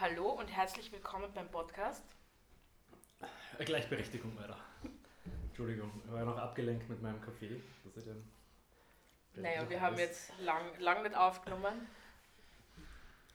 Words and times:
Hallo 0.00 0.28
und 0.30 0.46
herzlich 0.46 0.92
willkommen 0.92 1.28
beim 1.34 1.50
Podcast. 1.50 2.04
Gleichberechtigung 3.58 4.38
weiter. 4.38 4.56
Entschuldigung, 5.48 5.90
ich 6.04 6.12
war 6.12 6.20
ja 6.20 6.24
noch 6.24 6.38
abgelenkt 6.38 6.88
mit 6.88 7.02
meinem 7.02 7.20
Kaffee. 7.20 7.60
Dass 7.82 7.96
ich 7.96 8.04
den 8.04 9.42
naja, 9.42 9.68
wir 9.68 9.80
haben 9.80 9.98
jetzt 9.98 10.32
lang, 10.38 10.78
lang 10.78 11.02
nicht 11.02 11.16
aufgenommen. 11.16 11.88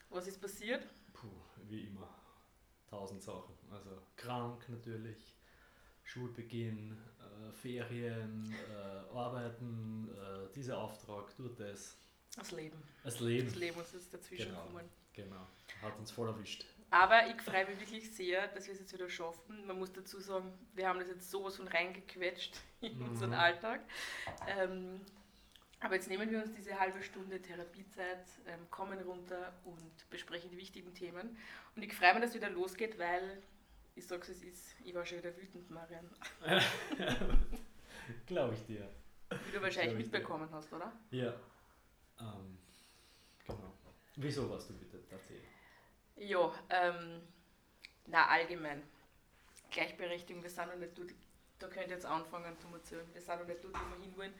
Was 0.09 0.25
ist 0.25 0.39
passiert? 0.39 0.87
Puh, 1.11 1.27
wie 1.67 1.81
immer. 1.81 2.07
Tausend 2.89 3.21
Sachen. 3.21 3.57
Also 3.69 4.01
krank 4.15 4.63
natürlich, 4.69 5.35
Schulbeginn, 6.05 6.97
äh, 7.19 7.51
Ferien, 7.51 8.55
äh, 8.71 9.13
Arbeiten, 9.13 10.07
äh, 10.15 10.53
dieser 10.53 10.77
Auftrag, 10.77 11.35
tut 11.35 11.59
das. 11.59 11.97
Das 12.35 12.51
Leben. 12.51 12.81
Das 13.03 13.19
Leben. 13.19 13.47
Das 13.47 13.55
Leben 13.55 13.77
uns 13.77 13.93
ist 13.93 14.13
dazwischen 14.13 14.47
genau, 14.47 14.63
gekommen. 14.63 14.89
Genau, 15.13 15.47
hat 15.81 15.97
uns 15.99 16.11
voll 16.11 16.27
erwischt. 16.27 16.65
Aber 16.89 17.27
ich 17.27 17.41
freue 17.41 17.65
mich 17.67 17.79
wirklich 17.79 18.11
sehr, 18.11 18.47
dass 18.49 18.67
wir 18.67 18.73
es 18.73 18.79
jetzt 18.79 18.93
wieder 18.93 19.09
schaffen. 19.09 19.65
Man 19.65 19.79
muss 19.79 19.91
dazu 19.91 20.19
sagen, 20.19 20.51
wir 20.75 20.87
haben 20.87 20.99
das 20.99 21.07
jetzt 21.07 21.29
sowas 21.29 21.55
von 21.55 21.67
reingequetscht 21.67 22.55
in 22.81 22.97
mhm. 22.97 23.09
unseren 23.09 23.33
Alltag. 23.33 23.81
Ähm, 24.47 25.01
aber 25.79 25.95
jetzt 25.95 26.07
nehmen 26.07 26.31
wir 26.31 26.41
uns 26.41 26.53
diese 26.55 26.79
halbe 26.79 27.03
Stunde 27.03 27.41
Therapiezeit, 27.41 28.25
ähm, 28.47 28.69
kommen 28.69 28.99
runter 29.01 29.53
und 29.65 30.09
besprechen 30.09 30.49
die 30.49 30.57
wichtigen 30.57 30.93
Themen. 30.93 31.37
Und 31.75 31.83
ich 31.83 31.93
freue 31.93 32.13
mich, 32.13 32.21
dass 32.21 32.29
es 32.29 32.35
wieder 32.35 32.49
losgeht, 32.49 32.97
weil 32.97 33.41
ich 33.95 34.07
sage 34.07 34.21
es 34.21 34.41
ist, 34.41 34.75
ich 34.83 34.93
war 34.93 35.05
schon 35.05 35.17
wieder 35.17 35.35
wütend, 35.35 35.69
Marian. 35.69 36.09
Glaube 38.25 38.53
ich 38.53 38.65
dir. 38.65 38.89
Wie 39.29 39.51
du 39.51 39.61
wahrscheinlich 39.61 39.97
mitbekommen 39.97 40.47
dir. 40.47 40.55
hast, 40.55 40.71
oder? 40.71 40.93
Ja. 41.11 41.33
Ähm, 42.19 42.57
genau. 43.45 43.73
Wieso 44.15 44.49
warst 44.49 44.69
du 44.69 44.73
bitte? 44.77 45.03
Erzähl. 45.09 45.41
Ja, 46.15 46.53
ähm, 46.69 47.21
na 48.05 48.27
allgemein. 48.27 48.83
Gleichberechtigung, 49.71 50.43
wir 50.43 50.49
sind 50.49 50.67
noch 50.67 50.75
nicht 50.75 50.97
dort, 50.97 51.11
da 51.59 51.67
könnt 51.67 51.87
ihr 51.87 51.93
jetzt 51.93 52.05
anfangen 52.05 52.57
zu 52.59 52.67
erzählen, 52.67 53.07
wir 53.13 53.21
sind 53.21 53.39
noch 53.39 53.47
nicht 53.47 53.63
dort, 53.63 53.73
wo 53.73 53.97
wir 53.97 54.03
hinwollen. 54.03 54.33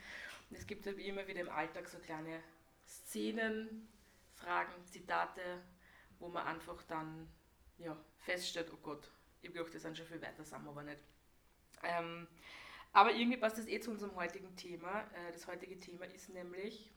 Und 0.50 0.58
es 0.58 0.68
gibt 0.68 0.86
halt 0.86 1.00
immer 1.00 1.28
wieder 1.28 1.42
im 1.42 1.50
Alltag 1.50 1.90
so 1.90 1.98
kleine 1.98 2.42
Szenen, 2.86 3.88
Fragen, 4.36 4.86
Zitate, 4.86 5.64
wo 6.20 6.28
man 6.28 6.46
einfach 6.46 6.84
dann 6.84 7.28
ja, 7.80 7.98
feststellt, 8.20 8.72
oh 8.72 8.78
Gott, 8.84 9.10
ich 9.42 9.52
glaube, 9.52 9.72
das 9.72 9.82
sind 9.82 9.98
schon 9.98 10.06
viel 10.06 10.22
weiter, 10.22 10.44
sind 10.44 10.64
wir 10.64 10.70
aber 10.70 10.84
nicht. 10.84 11.02
Ähm, 11.84 12.28
aber 12.92 13.12
irgendwie 13.12 13.38
passt 13.38 13.58
das 13.58 13.68
eh 13.68 13.80
zu 13.80 13.92
unserem 13.92 14.16
heutigen 14.16 14.56
Thema. 14.56 15.02
Äh, 15.14 15.32
das 15.32 15.48
heutige 15.48 15.80
Thema 15.80 16.06
ist 16.06 16.30
nämlich 16.30 16.92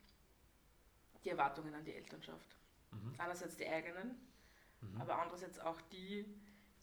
die 1.26 1.30
Erwartungen 1.30 1.74
an 1.74 1.84
die 1.84 1.94
Elternschaft. 1.94 2.56
Mhm. 2.92 3.14
Einerseits 3.18 3.56
die 3.56 3.66
eigenen, 3.66 4.16
mhm. 4.80 5.00
aber 5.00 5.20
andererseits 5.20 5.58
auch 5.58 5.80
die, 5.92 6.24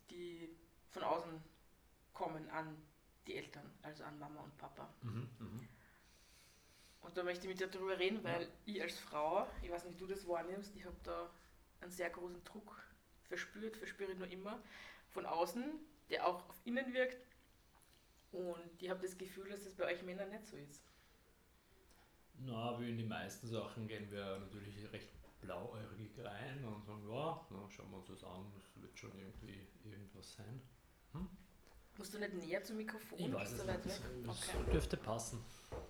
die 0.10 0.56
von 0.92 1.04
außen 1.04 1.42
kommen 2.14 2.48
an 2.50 2.78
die 3.26 3.36
Eltern, 3.36 3.72
also 3.82 4.04
an 4.04 4.20
Mama 4.20 4.42
und 4.42 4.56
Papa. 4.58 4.94
Mhm. 5.02 5.30
mhm. 5.40 5.68
Und 7.02 7.18
da 7.18 7.24
möchte 7.24 7.48
ich 7.48 7.50
mit 7.50 7.60
dir 7.60 7.68
darüber 7.68 8.00
reden, 8.00 8.24
weil 8.24 8.44
ja. 8.44 8.48
ich 8.66 8.82
als 8.82 8.98
Frau, 8.98 9.46
ich 9.62 9.70
weiß 9.70 9.84
nicht, 9.84 9.96
wie 9.96 10.00
du 10.00 10.08
das 10.08 10.26
wahrnimmst, 10.26 10.74
ich 10.76 10.86
habe 10.86 10.96
da 11.04 11.30
einen 11.82 11.92
sehr 11.92 12.10
großen 12.10 12.42
Druck 12.46 12.82
verspürt, 13.24 13.76
verspüre 13.76 14.14
ich 14.14 14.18
nur 14.18 14.30
immer, 14.30 14.62
von 15.10 15.26
außen, 15.26 15.64
der 16.10 16.26
auch 16.26 16.48
auf 16.48 16.62
innen 16.64 16.94
wirkt. 16.94 17.18
Und 18.32 18.82
ich 18.82 18.90
habe 18.90 19.02
das 19.02 19.18
Gefühl, 19.18 19.50
dass 19.50 19.66
das 19.66 19.74
bei 19.76 19.86
euch 19.86 20.02
Männern 20.04 20.30
nicht 20.30 20.48
so 20.48 20.56
ist. 20.56 20.82
Na, 22.40 22.80
wie 22.80 22.90
in 22.90 22.98
die 22.98 23.06
meisten 23.06 23.48
Sachen 23.48 23.88
gehen 23.88 24.10
wir 24.12 24.40
natürlich 24.40 24.92
recht 24.92 25.10
blauäugig 25.42 26.12
rein 26.24 26.64
und 26.66 26.86
sagen, 26.86 27.04
ja, 27.10 27.46
na, 27.50 27.70
schauen 27.70 27.92
wir 27.92 27.98
uns 27.98 28.08
das 28.08 28.24
an, 28.24 28.52
das 28.56 28.82
wird 28.82 28.98
schon 28.98 29.12
irgendwie 29.18 29.68
irgendwas 29.84 30.34
sein. 30.34 30.62
Hm? 31.12 31.28
Musst 31.98 32.14
du 32.14 32.20
nicht 32.20 32.34
näher 32.34 32.64
zum 32.64 32.78
Mikrofon? 32.78 33.20
Ich 33.20 33.34
weiß 33.34 33.52
es 33.52 33.66
nicht, 33.66 33.86
das, 33.86 34.00
okay. 34.00 34.72
dürfte 34.72 34.98
passen, 34.98 35.44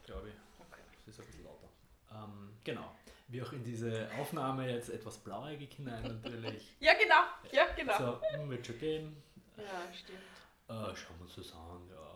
glaube 0.04 0.30
ich. 0.30 0.36
Okay. 0.60 0.82
Das 1.06 1.16
ist 1.16 1.22
ein 1.22 1.28
bisschen 1.28 1.46
lauter. 1.46 1.70
Ähm, 2.12 2.58
genau. 2.64 2.94
Wie 3.30 3.42
auch 3.42 3.54
in 3.54 3.64
diese 3.64 4.10
Aufnahme 4.20 4.70
jetzt 4.70 4.90
etwas 4.90 5.18
blauäugig 5.18 5.74
hinein 5.74 6.04
natürlich. 6.04 6.76
ja, 6.80 6.94
genau. 6.94 7.24
Ja, 7.52 7.68
genau. 7.76 7.98
So, 7.98 8.50
wird 8.50 8.68
schon 8.68 8.80
gehen. 8.80 9.24
Ja, 9.58 9.94
stimmt. 9.94 10.20
Äh, 10.68 10.96
schauen 10.96 11.18
wir 11.20 11.26
uns 11.26 11.36
das 11.36 11.54
an, 11.54 11.90
ja. 11.90 12.13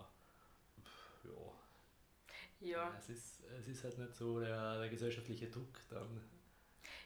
Ja. 2.59 2.94
es, 2.97 3.09
ist, 3.09 3.44
es 3.59 3.68
ist 3.68 3.84
halt 3.84 3.97
nicht 3.97 4.16
so 4.16 4.40
der, 4.40 4.79
der 4.79 4.90
gesellschaftliche 4.90 5.47
Druck 5.47 5.79
dann 5.90 6.22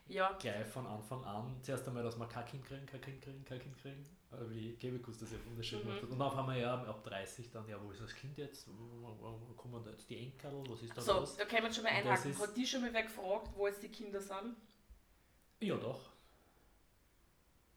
ja. 0.08 0.32
gleich 0.40 0.66
von 0.68 0.86
Anfang 0.86 1.24
an. 1.24 1.58
Zuerst 1.62 1.88
einmal, 1.88 2.04
dass 2.04 2.18
wir 2.18 2.28
kein 2.28 2.46
Kind 2.46 2.66
kriegen, 2.66 2.86
kein 2.86 3.02
Kind 3.02 3.22
kriegen, 3.22 3.46
kein 3.46 3.60
Kind 3.60 3.78
kriegen. 3.78 4.06
Aber 4.32 4.50
wie 4.50 4.76
Gebekus 4.78 5.20
das 5.20 5.32
ja 5.32 5.38
wunderschön 5.46 5.80
mhm. 5.80 5.84
gemacht 5.84 6.04
hat. 6.04 6.10
Und 6.10 6.20
dann 6.20 6.36
haben 6.36 6.48
wir 6.54 6.58
ja 6.58 6.74
ab 6.74 7.04
30 7.04 7.52
dann, 7.52 7.68
ja, 7.68 7.78
wo 7.82 7.92
ist 7.92 8.02
das 8.02 8.16
Kind 8.16 8.38
jetzt? 8.38 8.68
Wo, 8.68 9.54
kommen 9.56 9.84
da 9.84 9.92
jetzt 9.92 10.10
die 10.10 10.18
Enkel? 10.18 10.64
Was 10.70 10.82
ist 10.82 10.96
da 10.96 11.02
so, 11.02 11.14
los? 11.20 11.36
da 11.36 11.46
können 11.46 11.64
wir 11.64 11.74
schon 11.74 11.84
mal 11.84 11.90
einhaken. 11.92 12.40
Hat 12.40 12.58
die 12.58 12.66
schon 12.66 12.82
mal 12.82 12.94
wer 12.94 13.04
gefragt, 13.04 13.50
wo 13.56 13.68
jetzt 13.68 13.84
die 13.84 13.90
Kinder 13.90 14.22
sind? 14.22 14.56
Ja, 15.60 15.76
doch. 15.76 16.12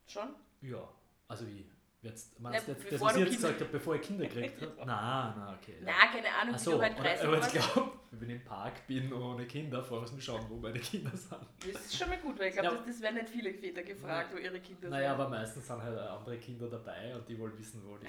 Schon? 0.06 0.34
Ja. 0.60 0.88
Also 1.26 1.46
wie? 1.48 1.66
Jetzt, 2.04 2.38
meinst 2.38 2.68
ja, 2.68 2.74
du, 2.74 2.90
das, 2.90 3.00
was 3.00 3.16
ich 3.16 3.24
jetzt 3.24 3.36
gesagt 3.36 3.60
habe, 3.60 3.70
bevor 3.70 3.94
ich 3.94 4.02
Kinder 4.02 4.26
gekriegt 4.26 4.60
habe? 4.60 4.74
Nein, 4.76 5.34
nein, 5.38 5.54
okay. 5.58 5.76
Ja. 5.80 5.86
Nein, 5.86 6.08
keine 6.12 6.34
Ahnung, 6.34 6.58
so, 6.58 6.72
wie 6.72 6.76
du 6.76 6.82
halt 6.82 6.98
30 6.98 7.26
Aber 7.26 7.38
ich 7.38 7.48
glaube, 7.48 7.92
wenn 8.10 8.28
ich 8.28 8.36
im 8.36 8.44
Park 8.44 8.86
bin 8.86 9.10
ohne 9.10 9.46
Kinder, 9.46 9.82
vorher 9.82 10.12
wir 10.12 10.20
schauen, 10.20 10.44
wo 10.50 10.56
meine 10.56 10.78
Kinder 10.80 11.16
sind. 11.16 11.40
Das 11.72 11.86
ist 11.86 11.96
schon 11.96 12.10
mal 12.10 12.18
gut, 12.18 12.38
weil 12.38 12.48
ich 12.48 12.52
glaube, 12.52 12.68
ja. 12.68 12.74
das, 12.74 12.86
das, 12.86 13.00
werden 13.00 13.14
nicht 13.14 13.30
viele 13.30 13.54
Väter 13.54 13.82
gefragt, 13.82 14.30
ja. 14.30 14.36
wo 14.36 14.42
ihre 14.42 14.60
Kinder 14.60 14.82
sind. 14.82 14.90
Naja, 14.90 15.14
aber 15.14 15.30
meistens 15.30 15.66
sind 15.66 15.82
halt 15.82 15.98
andere 15.98 16.36
Kinder 16.36 16.68
dabei 16.68 17.14
und 17.16 17.26
die 17.26 17.38
wollen 17.38 17.58
wissen, 17.58 17.82
wo 17.86 17.96
die, 17.96 18.06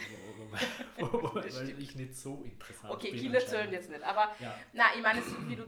wo, 0.98 1.14
wo, 1.14 1.24
wo 1.24 1.36
weil 1.36 1.50
stimmt. 1.50 1.80
ich 1.80 1.96
nicht 1.96 2.18
so 2.18 2.44
interessant 2.44 2.94
okay, 2.94 3.12
bin. 3.12 3.20
Okay, 3.20 3.24
Kinder 3.24 3.40
zählen 3.40 3.72
jetzt 3.72 3.90
nicht, 3.90 4.04
aber 4.04 4.36
ja. 4.40 4.56
nein, 4.74 4.88
ich 4.98 5.04
meine, 5.04 5.22
wie 5.48 5.56
du, 5.56 5.64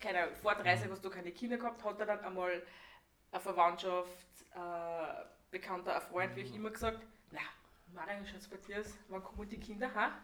keine 0.00 0.20
Ahnung, 0.20 0.34
vor 0.40 0.54
30 0.54 0.86
mhm. 0.86 0.92
hast 0.92 1.04
du 1.04 1.10
keine 1.10 1.30
Kinder 1.32 1.58
gehabt, 1.58 1.84
hat 1.84 2.00
er 2.00 2.06
dann 2.06 2.20
einmal 2.20 2.62
eine 3.32 3.40
Verwandtschaft, 3.40 4.16
äh, 4.54 5.24
Bekannter, 5.50 5.94
ein 5.94 6.00
Freund, 6.00 6.32
mhm. 6.32 6.36
wie 6.36 6.40
ich 6.40 6.50
mhm. 6.50 6.56
immer 6.56 6.70
gesagt, 6.70 7.00
na, 7.00 7.06
Dir 8.66 8.80
aus? 8.80 8.94
Wann 9.08 9.22
kommen 9.22 9.48
die 9.48 9.58
Kinder, 9.58 9.92
ha? 9.94 10.18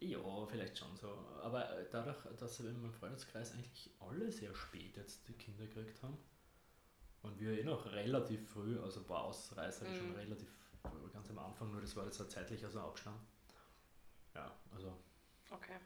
Ja, 0.00 0.46
vielleicht 0.46 0.78
schon 0.78 0.96
so. 0.96 1.08
Aber 1.42 1.76
äh, 1.76 1.86
dadurch, 1.90 2.16
dass 2.38 2.62
wir 2.62 2.70
in 2.70 2.80
meinem 2.80 2.92
Freundeskreis 2.92 3.52
eigentlich 3.52 3.90
alle 3.98 4.30
sehr 4.30 4.54
spät 4.54 4.96
jetzt 4.96 5.26
die 5.28 5.32
Kinder 5.32 5.66
gekriegt 5.66 6.02
haben 6.02 6.16
und 7.22 7.38
wir 7.40 7.58
eh 7.58 7.64
noch 7.64 7.84
relativ 7.92 8.48
früh, 8.48 8.78
also 8.78 9.00
ein 9.00 9.06
paar 9.06 9.24
Ausreißer 9.24 9.88
mm. 9.88 9.94
schon 9.96 10.14
relativ 10.14 10.48
ganz 11.12 11.30
am 11.30 11.38
Anfang, 11.38 11.72
nur 11.72 11.80
das 11.80 11.96
war 11.96 12.04
jetzt 12.04 12.20
halt 12.20 12.30
zeitlich 12.30 12.64
also 12.64 12.80
Abstand. 12.80 13.18
Ja, 14.34 14.54
also. 14.70 14.96
Okay. 15.50 15.78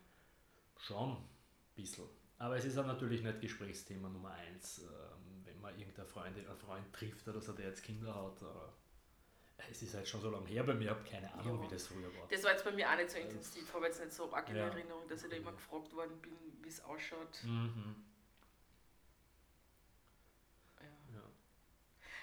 Schon 0.76 1.12
ein 1.12 1.28
bisschen. 1.74 2.04
Aber 2.38 2.56
es 2.56 2.64
ist 2.64 2.76
auch 2.76 2.86
natürlich 2.86 3.22
nicht 3.22 3.40
Gesprächsthema 3.40 4.08
Nummer 4.08 4.32
eins, 4.32 4.80
ähm, 4.80 5.44
wenn 5.44 5.60
man 5.60 5.78
irgendeinen 5.78 6.08
Freund, 6.08 6.36
einen 6.36 6.58
Freund 6.58 6.92
trifft 6.92 7.26
oder 7.28 7.40
so, 7.40 7.52
der 7.52 7.68
jetzt 7.68 7.82
Kinder 7.82 8.14
hat. 8.14 8.42
Oder 8.42 8.74
es 9.70 9.82
ist 9.82 9.94
halt 9.94 10.08
schon 10.08 10.20
so 10.20 10.30
lange 10.30 10.46
her 10.48 10.62
bei 10.64 10.74
mir, 10.74 10.84
ich 10.84 10.90
habe 10.90 11.08
keine 11.08 11.32
Ahnung, 11.34 11.58
ja. 11.58 11.64
wie 11.64 11.74
das 11.74 11.86
früher 11.86 12.14
war. 12.16 12.26
Das 12.28 12.42
war 12.44 12.52
jetzt 12.52 12.64
bei 12.64 12.72
mir 12.72 12.90
auch 12.90 12.96
nicht 12.96 13.10
so 13.10 13.18
intensiv, 13.18 13.62
ich 13.68 13.74
habe 13.74 13.86
jetzt 13.86 14.00
nicht 14.00 14.12
so 14.12 14.32
arg 14.32 14.48
in 14.48 14.56
ja. 14.56 14.66
Erinnerung, 14.66 15.06
dass 15.08 15.22
ich 15.22 15.30
da 15.30 15.36
immer 15.36 15.52
gefragt 15.52 15.94
worden 15.94 16.20
bin, 16.20 16.36
wie 16.62 16.68
es 16.68 16.82
ausschaut. 16.84 17.42
Mhm. 17.44 18.04
Ja. 20.80 21.14
ja. 21.14 21.22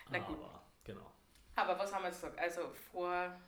Na 0.09 0.19
gut. 0.19 0.38
Aber, 0.38 0.63
genau. 0.83 1.11
Aber 1.55 1.79
was 1.79 1.94
haben 1.94 2.03
wir 2.03 2.09
jetzt 2.09 2.22
gesagt? 2.22 2.39
Also 2.39 2.72
vor 2.91 3.39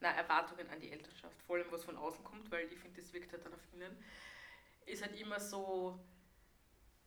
na, 0.00 0.10
Erwartungen 0.10 0.68
an 0.68 0.80
die 0.80 0.90
Elternschaft, 0.90 1.40
vor 1.42 1.56
allem 1.56 1.66
was 1.70 1.84
von 1.84 1.96
außen 1.96 2.22
kommt, 2.24 2.50
weil 2.50 2.70
ich 2.72 2.78
finde, 2.78 3.00
das 3.00 3.12
wirkt 3.12 3.32
halt 3.32 3.44
dann 3.44 3.54
auf 3.54 3.60
innen, 3.72 3.96
ist 4.84 5.02
halt 5.02 5.18
immer 5.18 5.40
so, 5.40 5.98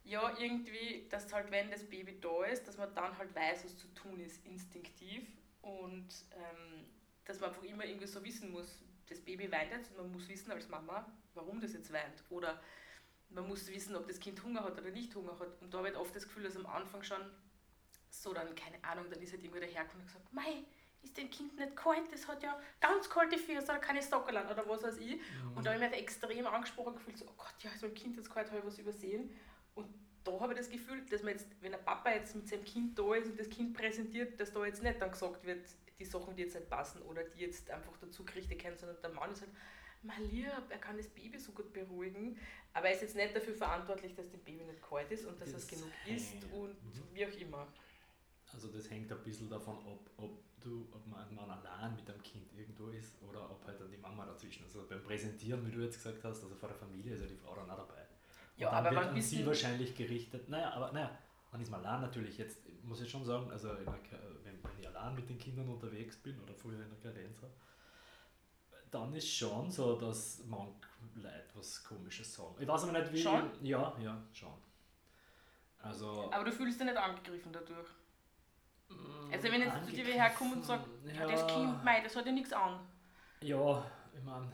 ja, 0.03 0.35
irgendwie, 0.39 1.07
dass 1.09 1.31
halt, 1.31 1.51
wenn 1.51 1.69
das 1.69 1.83
Baby 1.83 2.19
da 2.19 2.45
ist, 2.45 2.67
dass 2.67 2.77
man 2.77 2.93
dann 2.95 3.17
halt 3.17 3.33
weiß, 3.35 3.65
was 3.65 3.77
zu 3.77 3.87
tun 3.93 4.19
ist, 4.19 4.43
instinktiv 4.45 5.27
und 5.61 6.07
ähm, 6.31 6.85
dass 7.25 7.39
man 7.39 7.49
einfach 7.49 7.63
immer 7.63 7.85
irgendwie 7.85 8.07
so 8.07 8.23
wissen 8.23 8.51
muss, 8.51 8.79
das 9.07 9.19
Baby 9.21 9.51
weint 9.51 9.71
jetzt 9.71 9.91
und 9.91 9.97
man 9.97 10.11
muss 10.11 10.27
wissen 10.27 10.51
als 10.51 10.67
Mama, 10.69 11.11
warum 11.33 11.59
das 11.59 11.73
jetzt 11.73 11.91
weint. 11.91 12.23
Oder 12.29 12.59
man 13.29 13.47
muss 13.47 13.67
wissen, 13.67 13.95
ob 13.95 14.07
das 14.07 14.19
Kind 14.19 14.43
Hunger 14.43 14.63
hat 14.63 14.79
oder 14.79 14.89
nicht 14.91 15.13
Hunger 15.15 15.37
hat. 15.39 15.61
Und 15.61 15.73
da 15.73 15.85
ich 15.85 15.95
oft 15.95 16.15
das 16.15 16.23
Gefühl, 16.23 16.43
dass 16.43 16.57
am 16.57 16.65
Anfang 16.65 17.03
schon 17.03 17.21
so 18.09 18.33
dann, 18.33 18.53
keine 18.55 18.83
Ahnung, 18.83 19.05
dann 19.09 19.21
ist 19.21 19.31
halt 19.31 19.43
irgendwo 19.43 19.59
der 19.59 19.69
hergekommen 19.69 20.01
und 20.01 20.07
gesagt, 20.07 20.33
Mei, 20.33 20.63
ist 21.01 21.17
dem 21.17 21.29
Kind 21.29 21.57
nicht 21.57 21.75
kalt, 21.75 22.11
das 22.11 22.27
hat 22.27 22.43
ja 22.43 22.59
ganz 22.81 23.09
kalte 23.09 23.37
Füße 23.37 23.63
oder 23.63 23.79
keine 23.79 24.01
Sockerland 24.01 24.49
oder 24.51 24.67
was 24.67 24.83
weiß 24.83 24.97
ich. 24.97 25.15
Mhm. 25.15 25.55
Und 25.55 25.65
da 25.65 25.73
habe 25.73 25.83
ich 25.83 25.91
mich 25.91 25.99
extrem 25.99 26.45
angesprochen 26.45 26.95
gefühlt, 26.95 27.17
so, 27.17 27.25
oh 27.25 27.33
Gott, 27.37 27.53
ja, 27.61 27.71
ist 27.71 27.81
meinem 27.81 27.93
Kind 27.93 28.17
jetzt 28.17 28.29
kalt, 28.29 28.47
habe 28.47 28.59
ich 28.59 28.65
was 28.65 28.79
übersehen. 28.79 29.33
Und 29.75 29.87
da 30.31 30.39
habe 30.39 30.53
ich 30.53 30.59
das 30.59 30.69
Gefühl, 30.69 31.05
dass 31.09 31.23
man 31.23 31.33
jetzt, 31.33 31.47
wenn 31.61 31.73
ein 31.73 31.83
Papa 31.83 32.11
jetzt 32.11 32.35
mit 32.35 32.47
seinem 32.47 32.63
Kind 32.63 32.97
da 32.97 33.15
ist 33.15 33.29
und 33.29 33.39
das 33.39 33.49
Kind 33.49 33.73
präsentiert, 33.73 34.39
dass 34.39 34.51
da 34.51 34.65
jetzt 34.65 34.83
nicht 34.83 35.01
dann 35.01 35.11
gesagt 35.11 35.45
wird, 35.45 35.67
die 35.97 36.05
Sachen, 36.05 36.35
die 36.35 36.43
jetzt 36.43 36.55
nicht 36.55 36.69
passen 36.69 37.01
oder 37.03 37.23
die 37.23 37.41
jetzt 37.41 37.69
einfach 37.69 37.95
dazu 37.97 38.23
gerichtet 38.23 38.61
können, 38.61 38.77
sondern 38.77 39.01
der 39.01 39.11
Mann 39.11 39.31
ist 39.31 39.41
halt, 39.41 39.51
mein 40.01 40.23
Lieb, 40.29 40.47
er 40.69 40.77
kann 40.77 40.95
das 40.95 41.07
Baby 41.07 41.37
so 41.37 41.51
gut 41.51 41.73
beruhigen, 41.73 42.37
aber 42.73 42.87
er 42.87 42.93
ist 42.93 43.01
jetzt 43.01 43.15
nicht 43.15 43.35
dafür 43.35 43.53
verantwortlich, 43.53 44.15
dass 44.15 44.29
dem 44.29 44.39
Baby 44.41 44.63
nicht 44.63 44.81
kalt 44.81 45.11
ist 45.11 45.25
und 45.25 45.41
dass 45.41 45.51
das 45.51 45.63
es 45.63 45.67
genug 45.67 45.91
isst 46.05 46.47
mhm. 46.47 46.53
und 46.53 46.69
mhm. 46.69 47.03
wie 47.13 47.25
auch 47.25 47.37
immer. 47.37 47.67
Also 48.53 48.69
das 48.69 48.89
hängt 48.89 49.11
ein 49.11 49.23
bisschen 49.23 49.49
davon 49.49 49.75
ab, 49.79 50.09
ob 50.17 50.39
du, 50.61 50.87
ob 50.91 51.05
man, 51.05 51.35
man 51.35 51.49
allein 51.49 51.95
mit 51.95 52.09
einem 52.09 52.21
Kind 52.23 52.51
irgendwo 52.57 52.87
ist 52.87 53.21
oder 53.21 53.51
ob 53.51 53.65
halt 53.65 53.79
dann 53.79 53.91
die 53.91 53.97
Mama 53.97 54.25
dazwischen 54.25 54.65
ist. 54.65 54.75
Also 54.75 54.87
beim 54.87 55.03
Präsentieren, 55.03 55.65
wie 55.67 55.71
du 55.71 55.81
jetzt 55.81 55.97
gesagt 55.97 56.23
hast, 56.23 56.43
also 56.43 56.55
vor 56.55 56.69
der 56.69 56.77
Familie 56.77 57.13
ist 57.13 57.21
ja 57.21 57.27
die 57.27 57.35
Frau 57.35 57.55
dann 57.55 57.69
auch 57.69 57.77
dabei. 57.77 58.07
Ja, 58.59 58.69
dann 58.71 58.85
aber 58.87 58.95
wird 58.95 59.05
wann 59.07 59.15
an 59.15 59.21
sie 59.21 59.45
wahrscheinlich 59.45 59.95
gerichtet. 59.95 60.49
Naja, 60.49 60.71
aber 60.73 60.91
naja, 60.91 61.17
man 61.51 61.61
ist 61.61 61.69
mal 61.71 61.77
allein 61.85 62.01
natürlich 62.01 62.37
jetzt, 62.37 62.59
muss 62.83 63.01
ich 63.01 63.09
schon 63.09 63.25
sagen, 63.25 63.49
also 63.51 63.73
der, 63.73 63.85
wenn, 64.43 64.61
wenn 64.63 64.79
ich 64.79 64.87
allein 64.87 65.15
mit 65.15 65.29
den 65.29 65.37
Kindern 65.39 65.69
unterwegs 65.69 66.17
bin 66.17 66.39
oder 66.41 66.53
früher 66.53 66.81
in 66.83 66.89
der 66.89 67.11
Karenz 67.11 67.41
war, 67.41 67.49
dann 68.91 69.13
ist 69.13 69.29
schon 69.31 69.69
so, 69.69 69.95
dass 69.99 70.43
manche 70.47 70.73
Leute 71.15 71.49
was 71.55 71.83
komisches 71.83 72.33
sagen. 72.33 72.55
Ich 72.59 72.67
weiß 72.67 72.83
aber 72.83 72.99
nicht 72.99 73.13
wie. 73.13 73.21
Schon? 73.21 73.49
Ja, 73.61 73.95
ja, 74.01 74.21
schon. 74.33 74.53
Also. 75.81 76.29
Aber 76.31 76.43
du 76.43 76.51
fühlst 76.51 76.79
dich 76.79 76.85
nicht 76.85 76.97
angegriffen 76.97 77.53
dadurch. 77.53 77.87
mm, 78.89 79.31
Also 79.31 79.51
wenn 79.51 79.61
jetzt 79.61 79.85
zu 79.85 79.91
dir 79.91 80.05
herkommt 80.05 80.55
und 80.57 80.65
sagt, 80.65 80.87
ja, 81.05 81.27
das 81.27 81.47
Kind, 81.47 81.83
mei, 81.83 82.01
das 82.01 82.15
hat 82.15 82.25
ja 82.25 82.31
nichts 82.31 82.51
an. 82.51 82.79
Ja, 83.41 83.85
ich 84.13 84.23
meine, 84.23 84.51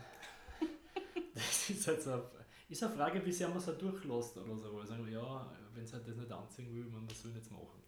das 1.34 1.70
ist 1.70 1.88
halt 1.88 2.04
so 2.04 2.30
ist 2.70 2.84
eine 2.84 2.96
Frage, 2.96 3.26
wie 3.26 3.32
sehr 3.32 3.48
man 3.48 3.58
es 3.58 3.68
halt 3.68 3.82
durchlässt 3.82 4.38
oder 4.38 4.58
so. 4.58 4.78
Also, 4.80 4.96
ja, 5.06 5.52
wenn 5.74 5.84
es 5.84 5.94
halt 5.94 6.08
das 6.08 6.16
nicht 6.16 6.32
anziehen 6.32 6.74
will, 6.74 6.86
man 6.86 7.08
das 7.08 7.22
soll 7.22 7.32
jetzt 7.34 7.52
machen. 7.52 7.82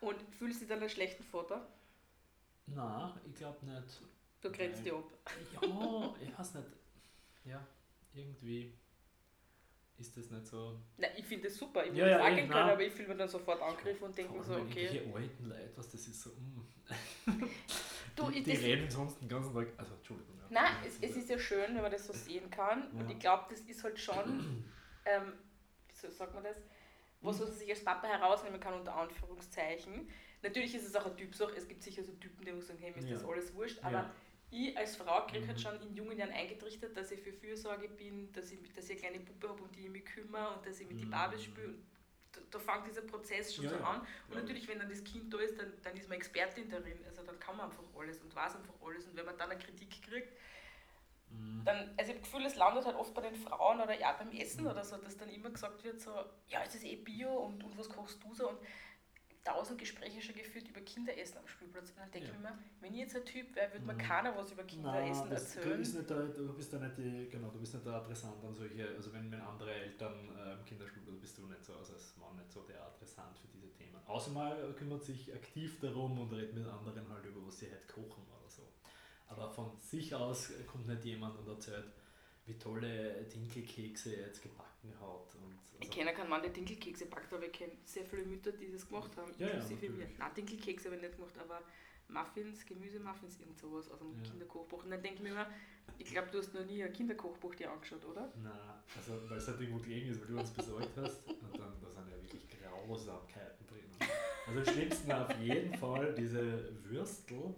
Und 0.00 0.16
fühlst 0.38 0.60
du 0.60 0.60
dich 0.60 0.68
dann 0.68 0.80
einen 0.80 0.88
schlechten 0.88 1.24
Vater? 1.24 1.66
Nein, 2.66 3.12
ich 3.26 3.34
glaube 3.34 3.64
nicht. 3.66 4.00
Du 4.40 4.50
grenzt 4.50 4.84
dich 4.84 4.92
ab. 4.92 5.04
Ja, 5.62 6.14
ich 6.22 6.38
weiß 6.38 6.54
nicht. 6.54 6.66
Ja, 7.44 7.66
irgendwie 8.14 8.72
ist 9.98 10.16
das 10.16 10.30
nicht 10.30 10.46
so. 10.46 10.80
Nein, 10.96 11.10
ich 11.16 11.26
finde 11.26 11.48
das 11.48 11.56
super. 11.58 11.84
Ich 11.84 11.90
Ja, 11.90 11.96
würde 11.96 12.10
ja, 12.10 12.16
es 12.16 12.22
eh, 12.22 12.26
angehen 12.26 12.48
können, 12.48 12.60
nein. 12.60 12.72
aber 12.72 12.82
ich 12.82 12.92
fühle 12.92 13.08
mich 13.08 13.18
dann 13.18 13.28
sofort 13.28 13.60
angegriffen 13.60 14.04
und 14.04 14.16
denke 14.16 14.32
mir 14.32 14.42
so, 14.42 14.54
okay. 14.54 14.86
irgendwelche 14.86 15.14
alten 15.14 15.48
Leute, 15.48 15.72
was 15.76 15.90
das 15.90 16.06
ist 16.08 16.22
so. 16.22 16.30
Mm. 16.30 16.66
Du, 18.26 18.30
die 18.30 18.38
ich- 18.38 18.44
die 18.44 18.52
reden 18.66 18.90
sonst 18.90 19.20
den 19.20 19.28
ganzen 19.28 19.52
Tag. 19.54 19.68
Also, 19.76 19.94
Entschuldigung. 19.94 20.36
Ja. 20.38 20.46
Nein, 20.62 20.72
es, 20.86 20.98
es 21.00 21.16
ist 21.16 21.28
ja 21.30 21.38
schön, 21.38 21.74
wenn 21.74 21.82
man 21.82 21.90
das 21.92 22.06
so 22.06 22.12
sehen 22.12 22.50
kann. 22.50 22.90
Und 22.92 23.06
Ja. 23.08 23.10
ich 23.10 23.18
glaube, 23.18 23.46
das 23.50 23.60
ist 23.60 23.82
halt 23.84 23.98
schon, 23.98 24.64
ähm, 25.04 25.32
wie 26.02 26.10
sagt 26.10 26.34
man 26.34 26.44
das, 26.44 26.56
was 27.20 27.38
man 27.38 27.52
sich 27.52 27.68
als 27.70 27.84
Papa 27.84 28.06
herausnehmen 28.06 28.58
kann, 28.60 28.74
unter 28.74 28.94
Anführungszeichen. 28.96 30.08
Natürlich 30.42 30.74
ist 30.74 30.86
es 30.86 30.96
auch 30.96 31.04
eine 31.06 31.16
Typsache. 31.16 31.52
Es 31.56 31.68
gibt 31.68 31.82
sicher 31.82 32.02
so 32.02 32.12
Typen, 32.12 32.44
die 32.44 32.60
sagen, 32.62 32.78
hey, 32.80 32.90
mir 32.92 32.98
ist 32.98 33.08
Ja. 33.08 33.14
das 33.14 33.24
alles 33.24 33.54
wurscht. 33.54 33.78
Aber 33.82 34.10
ich 34.50 34.76
als 34.76 34.96
Frau 34.96 35.26
kriege 35.26 35.46
halt 35.46 35.58
Mhm. 35.58 35.62
schon 35.62 35.80
in 35.82 35.94
jungen 35.94 36.16
Jahren 36.18 36.32
eingetrichtert, 36.32 36.96
dass 36.96 37.10
ich 37.10 37.20
für 37.20 37.32
Fürsorge 37.32 37.88
bin, 37.88 38.32
dass 38.32 38.50
ich, 38.50 38.58
dass 38.74 38.86
ich 38.88 38.92
eine 38.92 39.00
kleine 39.00 39.20
Puppe 39.24 39.48
habe, 39.50 39.62
um 39.62 39.70
die 39.72 39.84
ich 39.84 39.90
mich 39.90 40.04
kümmere 40.06 40.56
und 40.56 40.66
dass 40.66 40.80
ich 40.80 40.88
mit 40.88 40.98
die 40.98 41.04
Mhm. 41.04 41.10
Barbies 41.10 41.44
spiele. 41.44 41.74
Da, 42.32 42.40
da 42.50 42.58
fängt 42.58 42.86
dieser 42.86 43.02
Prozess 43.02 43.54
schon 43.54 43.64
Ja, 43.64 43.70
so 43.70 43.76
an. 43.76 44.00
Und 44.28 44.34
Ja. 44.34 44.40
natürlich, 44.40 44.68
wenn 44.68 44.78
dann 44.78 44.88
das 44.88 45.02
Kind 45.04 45.32
da 45.32 45.38
ist, 45.38 45.58
dann, 45.58 45.72
dann 45.82 45.96
ist 45.96 46.08
man 46.08 46.16
Expertin 46.18 46.68
darin. 46.70 46.98
Also 47.06 47.22
dann 47.22 47.38
kann 47.40 47.56
man 47.56 47.66
einfach 47.70 47.82
alles 47.98 48.20
und 48.20 48.34
weiß 48.34 48.56
einfach 48.56 48.74
alles. 48.84 49.06
Und 49.06 49.16
wenn 49.16 49.26
man 49.26 49.36
dann 49.38 49.50
eine 49.50 49.58
Kritik 49.60 49.90
kriegt, 50.02 50.32
Mm. 51.32 51.64
dann, 51.64 51.76
also 51.96 52.02
ich 52.02 52.08
habe 52.08 52.18
das 52.20 52.22
Gefühl, 52.30 52.46
es 52.46 52.56
landet 52.56 52.84
halt 52.84 52.96
oft 52.96 53.14
bei 53.14 53.22
den 53.22 53.36
Frauen 53.36 53.80
oder 53.80 53.98
ja 53.98 54.12
beim 54.12 54.32
Essen 54.32 54.62
Mhm. 54.64 54.70
oder 54.70 54.84
so, 54.84 54.96
dass 54.96 55.16
dann 55.16 55.28
immer 55.28 55.50
gesagt 55.50 55.84
wird 55.84 56.00
so, 56.00 56.10
ja, 56.48 56.62
es 56.64 56.74
ist 56.74 56.84
eh 56.84 56.96
Bio 56.96 57.30
und, 57.32 57.62
und 57.62 57.78
was 57.78 57.88
kochst 57.88 58.22
du 58.24 58.34
so 58.34 58.48
und 58.48 58.58
tausend 59.44 59.78
Gespräche 59.78 60.20
schon 60.20 60.34
geführt 60.34 60.68
über 60.68 60.80
Kinderessen 60.80 61.38
am 61.38 61.46
Spielplatz. 61.48 61.90
Und 61.90 61.98
dann 61.98 62.10
denke 62.10 62.28
Ja. 62.28 62.34
ich 62.34 62.40
mir, 62.40 62.58
wenn 62.80 62.92
ich 62.94 63.00
jetzt 63.00 63.16
ein 63.16 63.24
Typ 63.24 63.54
wäre, 63.54 63.72
würde 63.72 63.86
mir 63.86 63.94
Mhm. 63.94 63.98
keiner 63.98 64.36
was 64.36 64.52
über 64.52 64.64
Kinderessen 64.64 65.22
Nein, 65.22 65.30
das, 65.30 65.52
du, 65.54 65.58
erzählen. 65.60 65.80
ist 65.80 65.94
nicht 65.94 66.10
der, 66.10 66.22
du 66.26 66.52
bist 66.54 66.72
da 66.72 66.78
nicht 66.78 66.98
die, 66.98 67.28
genau, 67.30 67.48
du 67.50 67.58
bist 67.58 67.74
nicht 67.74 67.86
der 67.86 67.94
Adressant 67.94 68.44
an 68.44 68.54
solche, 68.54 68.88
also 68.96 69.12
wenn, 69.12 69.30
wenn 69.30 69.40
andere 69.40 69.72
Eltern 69.72 70.28
äh, 70.36 70.52
im 70.54 70.64
Kinderspiel 70.64 71.02
bist 71.20 71.38
du 71.38 71.46
nicht 71.46 71.64
so, 71.64 71.74
also 71.74 71.94
als 71.94 72.16
Mann 72.18 72.36
nicht 72.36 72.50
so 72.52 72.62
der 72.62 72.84
Adressant 72.86 73.38
für 73.38 73.48
diese 73.48 73.72
Themen. 73.72 73.96
Außer 74.06 74.30
mal 74.30 74.74
kümmert 74.74 75.02
sich 75.04 75.32
aktiv 75.34 75.80
darum 75.80 76.18
und 76.18 76.32
redet 76.32 76.54
mit 76.54 76.66
anderen 76.66 77.08
halt 77.08 77.24
über, 77.24 77.46
was 77.46 77.58
sie 77.58 77.70
halt 77.70 77.86
kochen 77.88 78.26
oder 78.28 78.48
so. 78.48 78.62
Aber 79.28 79.48
von 79.48 79.78
sich 79.78 80.14
aus 80.14 80.52
kommt 80.66 80.86
nicht 80.88 81.04
jemand 81.04 81.38
und 81.38 81.48
erzählt, 81.48 81.92
wie 82.46 82.54
tolle 82.58 83.24
Dinkelkekse 83.32 84.16
er 84.16 84.26
jetzt 84.28 84.42
gebacken 84.42 84.92
hat. 85.00 85.34
Und, 85.36 85.58
Ich 85.80 85.88
also, 85.88 85.92
kenne 85.98 86.12
keinen 86.14 86.28
Mann, 86.30 86.42
der 86.42 86.50
Dinkelkekse 86.50 87.06
backt, 87.06 87.32
aber 87.32 87.46
ich 87.46 87.52
kenne 87.52 87.72
sehr 87.84 88.04
viele 88.04 88.24
Mütter, 88.24 88.52
die 88.52 88.70
das 88.72 88.86
gemacht 88.88 89.16
haben. 89.16 89.32
Ja, 89.38 89.46
ja, 89.48 89.52
inklusive 89.54 89.80
mir. 89.86 89.90
natürlich. 89.98 90.18
Nein, 90.18 90.34
Dinkelkekse 90.36 90.84
habe 90.86 90.96
ich 90.96 91.02
nicht 91.02 91.16
gemacht, 91.16 91.34
aber 91.38 91.62
Muffins, 92.08 92.66
Gemüsemuffins, 92.66 93.38
irgend 93.38 93.58
sowas 93.58 93.88
aus 93.90 93.98
dem 94.00 94.14
Ja. 94.16 94.30
Kinderkochbuch. 94.30 94.84
Und 94.84 94.90
dann 94.90 95.02
denke 95.02 95.18
ich 95.18 95.22
mir 95.22 95.28
immer, 95.30 95.46
ich 95.98 96.10
glaube, 96.10 96.28
du 96.32 96.38
hast 96.38 96.52
noch 96.54 96.64
nie 96.64 96.82
ein 96.82 96.92
Kinderkochbuch 96.92 97.54
dir 97.54 97.70
angeschaut, 97.70 98.04
oder? 98.04 98.32
Nein, 98.42 98.52
also 98.96 99.12
weil 99.30 99.38
es 99.38 99.46
halt 99.46 99.60
irgendwo 99.60 99.80
gelegen 99.80 100.10
ist, 100.10 100.20
weil 100.20 100.28
du 100.28 100.38
uns 100.40 100.50
besorgt 100.50 100.96
hast. 100.96 101.26
Und 101.28 101.38
dann 101.58 101.72
da 101.80 101.90
sind 101.90 102.08
ja 102.10 102.20
wirklich 102.22 102.46
Grausamkeiten 102.48 103.66
drin. 103.68 104.08
Also 104.46 104.58
am 104.58 104.64
schlimmsten 104.66 105.12
auf 105.12 105.38
jeden 105.38 105.74
Fall 105.74 106.14
diese 106.14 106.72
Würstel, 106.84 107.54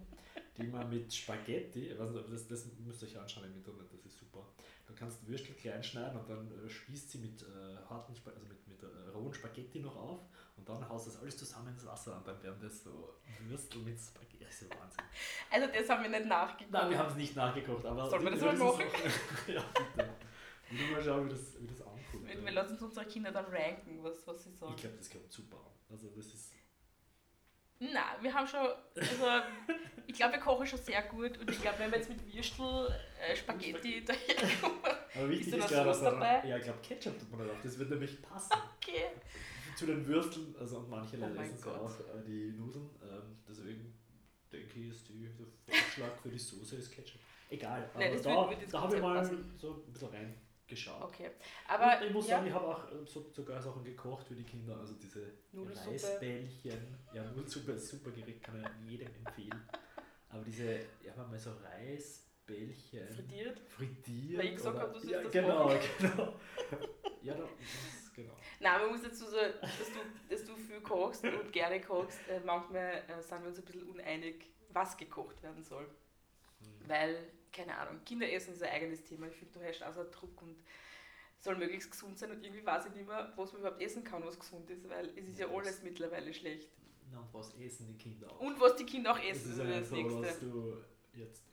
die 0.56 0.64
man 0.64 0.88
mit 0.88 1.12
Spaghetti, 1.12 1.98
weiß 1.98 2.10
nicht, 2.10 2.32
das, 2.32 2.46
das 2.48 2.66
müsst 2.78 3.02
ihr 3.02 3.08
euch 3.08 3.18
anschauen 3.18 3.44
im 3.44 3.54
Internet, 3.54 3.92
das 3.92 4.04
ist 4.04 4.18
super. 4.18 4.46
Du 4.86 4.94
kannst 4.94 5.26
Würstel 5.26 5.54
klein 5.54 5.82
schneiden 5.82 6.20
und 6.20 6.28
dann 6.28 6.50
äh, 6.50 6.68
spießt 6.68 7.10
sie 7.10 7.18
mit 7.18 7.42
äh, 7.42 7.76
harten, 7.88 8.12
also 8.12 8.46
mit, 8.46 8.68
mit 8.68 8.82
äh, 8.82 9.08
rohen 9.14 9.32
Spaghetti 9.32 9.80
noch 9.80 9.96
auf 9.96 10.20
und 10.56 10.68
dann 10.68 10.86
haust 10.88 11.06
das 11.06 11.20
alles 11.20 11.36
zusammen 11.36 11.68
ins 11.68 11.86
Wasser 11.86 12.16
und 12.16 12.26
dann 12.26 12.42
werden 12.42 12.58
das 12.60 12.84
so 12.84 13.14
Würstel 13.48 13.80
mit 13.80 13.98
Spaghetti. 13.98 14.44
Das 14.44 14.60
ist 14.60 14.70
Wahnsinn. 14.78 15.04
Also 15.50 15.68
das 15.72 15.88
haben 15.88 16.02
wir 16.02 16.10
nicht 16.10 16.26
nachgeguckt. 16.26 16.72
Nein, 16.72 16.90
wir 16.90 16.98
haben 16.98 17.10
es 17.10 17.16
nicht 17.16 17.34
nachgekocht, 17.34 17.86
aber. 17.86 18.10
Sollen 18.10 18.24
wir 18.24 18.30
das 18.32 18.40
mal 18.42 18.54
machen? 18.54 18.84
ja, 19.46 19.64
bitte. 19.72 20.10
Und 20.70 20.78
nur 20.78 20.90
mal 20.90 21.02
schauen, 21.02 21.26
wie 21.26 21.30
das, 21.30 21.60
wie 21.60 21.66
das 21.66 21.80
ankommt. 21.80 22.26
Wir, 22.26 22.44
wir 22.44 22.52
lassen 22.52 22.72
uns 22.72 22.82
unsere 22.82 23.06
Kinder 23.06 23.32
dann 23.32 23.46
ranken, 23.46 24.02
was, 24.02 24.26
was 24.26 24.44
sie 24.44 24.52
sagen. 24.52 24.74
Ich 24.76 24.82
glaube, 24.82 24.96
das 24.98 25.10
kommt 25.10 25.32
super 25.32 25.56
an. 25.56 25.72
Also, 25.90 26.08
das 26.08 26.26
ist. 26.26 26.51
Nein, 27.82 28.04
wir 28.20 28.32
haben 28.32 28.46
schon, 28.46 28.60
also 28.60 29.26
ich 30.06 30.14
glaube, 30.14 30.34
wir 30.34 30.40
kochen 30.40 30.66
schon 30.66 30.78
sehr 30.78 31.02
gut 31.02 31.36
und 31.38 31.50
ich 31.50 31.60
glaube, 31.60 31.80
wenn 31.80 31.90
wir 31.90 31.98
jetzt 31.98 32.08
mit 32.10 32.32
Würstel, 32.32 32.94
äh, 33.20 33.34
Spaghetti 33.34 34.04
daherkommen, 34.04 34.78
Aber 35.14 35.28
wichtig 35.28 35.48
Ist 35.48 35.58
ist, 35.64 35.68
gerade, 35.68 35.90
da. 35.90 36.10
dabei? 36.10 36.48
Ja, 36.48 36.56
ich 36.58 36.62
glaube, 36.64 36.78
Ketchup 36.82 37.18
tut 37.18 37.30
man 37.30 37.40
da 37.40 37.46
drauf. 37.46 37.56
Das 37.62 37.78
wird 37.78 37.90
nämlich 37.90 38.22
passen. 38.22 38.52
okay. 38.76 39.06
Zu 39.76 39.86
den 39.86 40.06
Würsteln, 40.06 40.54
also 40.60 40.78
und 40.78 40.90
manche 40.90 41.16
Oh 41.18 41.40
essen 41.40 41.58
so 41.58 41.70
auch 41.70 41.98
äh, 41.98 42.22
die 42.24 42.52
Nudeln. 42.52 42.88
Ähm, 43.02 43.36
deswegen 43.48 43.98
denke 44.52 44.78
ich, 44.78 44.90
ist 44.90 45.08
die, 45.08 45.28
der 45.66 45.74
Vorschlag 45.74 46.16
für 46.22 46.28
die 46.28 46.38
Soße 46.38 46.76
ist 46.76 46.92
Ketchup. 46.92 47.20
Egal. 47.50 47.88
Aber 47.92 47.98
Nein, 48.04 48.12
das 48.12 48.22
da, 48.22 48.30
da 48.70 48.80
habe 48.82 48.94
ich 48.96 49.02
mal 49.02 49.16
passen. 49.18 49.52
so 49.58 49.82
ein 49.86 49.92
bisschen 49.92 50.10
reingeschaut. 50.72 51.02
Okay. 51.02 51.30
Aber 51.68 51.98
Und 52.00 52.06
ich 52.06 52.12
muss 52.12 52.28
ja, 52.28 52.36
sagen, 52.36 52.48
ich 52.48 52.54
habe 52.54 52.66
auch 52.66 52.90
äh, 52.90 53.04
so, 53.04 53.30
sogar 53.30 53.60
Sachen 53.60 53.84
gekocht 53.84 54.26
für 54.26 54.34
die 54.34 54.44
Kinder. 54.44 54.76
Also 54.78 54.94
diese 54.94 55.32
Nudelsuppe. 55.52 55.90
Reisbällchen. 55.90 56.98
Ja, 57.12 57.24
Nudelsuppe 57.24 57.72
ist 57.72 57.88
super 57.88 58.10
Gericht, 58.10 58.42
kann 58.42 58.60
ich 58.84 58.90
jedem 58.90 59.08
empfehlen. 59.14 59.68
Aber 60.28 60.42
diese, 60.44 60.76
ja, 61.04 61.14
mal 61.16 61.38
so 61.38 61.50
Reisbällchen 61.50 63.08
frittiert. 63.08 63.60
frittiert. 63.68 64.38
Weil 64.38 64.46
ich 64.46 64.56
gesagt 64.56 64.78
habe, 64.78 64.92
du 64.92 64.98
sollst 64.98 65.12
ja, 65.12 65.22
das 65.22 65.32
genau, 65.32 65.66
machen. 65.66 65.78
genau. 65.98 66.34
Ja, 67.22 67.34
da, 67.34 67.42
das, 67.44 68.12
genau. 68.16 68.36
Nein, 68.58 68.80
man 68.80 68.90
muss 68.90 69.02
dazu 69.02 69.26
sagen, 69.26 69.54
dass 69.60 69.78
du, 69.78 70.28
dass 70.28 70.44
du 70.44 70.56
viel 70.56 70.80
kochst 70.80 71.22
und 71.22 71.52
gerne 71.52 71.80
kochst. 71.80 72.18
Äh, 72.28 72.40
manchmal 72.44 73.04
äh, 73.06 73.22
sind 73.22 73.42
wir 73.42 73.48
uns 73.48 73.58
ein 73.60 73.64
bisschen 73.64 73.88
uneinig, 73.88 74.46
was 74.70 74.96
gekocht 74.96 75.40
werden 75.40 75.62
soll. 75.62 75.84
Hm. 75.84 76.88
Weil, 76.88 77.30
keine 77.52 77.76
Ahnung, 77.76 78.02
Kinderessen 78.04 78.54
ist 78.54 78.62
ein 78.62 78.70
eigenes 78.72 79.04
Thema. 79.04 79.26
Ich 79.26 79.36
finde, 79.36 79.58
du 79.58 79.64
hast 79.66 79.82
auch 79.82 79.92
so 79.92 80.00
einen 80.00 80.10
Druck 80.10 80.40
und 80.42 80.56
soll 81.38 81.56
möglichst 81.56 81.90
gesund 81.90 82.18
sein 82.18 82.30
und 82.30 82.42
irgendwie 82.44 82.64
weiß 82.64 82.86
ich 82.86 82.92
nicht 82.94 83.06
mehr, 83.06 83.32
was 83.36 83.52
man 83.52 83.60
überhaupt 83.62 83.82
essen 83.82 84.04
kann, 84.04 84.24
was 84.24 84.38
gesund 84.38 84.70
ist, 84.70 84.88
weil 84.88 85.06
es 85.18 85.28
ist 85.28 85.38
ja 85.38 85.46
Ja, 85.46 85.52
das- 85.52 85.66
alles 85.66 85.82
mittlerweile 85.82 86.32
schlecht. 86.32 86.70
Na, 87.10 87.18
und 87.20 87.34
was 87.34 87.54
essen 87.56 87.86
die 87.88 87.98
Kinder 87.98 88.30
auch? 88.30 88.40
Und 88.40 88.58
was 88.60 88.76
die 88.76 88.86
Kinder 88.86 89.12
auch 89.12 89.18
das 89.18 89.26
essen, 89.26 89.50
ist 89.52 89.58
ist 89.58 89.64
ja 89.64 89.78
das 89.80 89.88
so, 89.88 89.96
Nächste. 89.96 90.22
dass 90.22 90.40
du 90.40 90.84
jetzt 91.14 91.44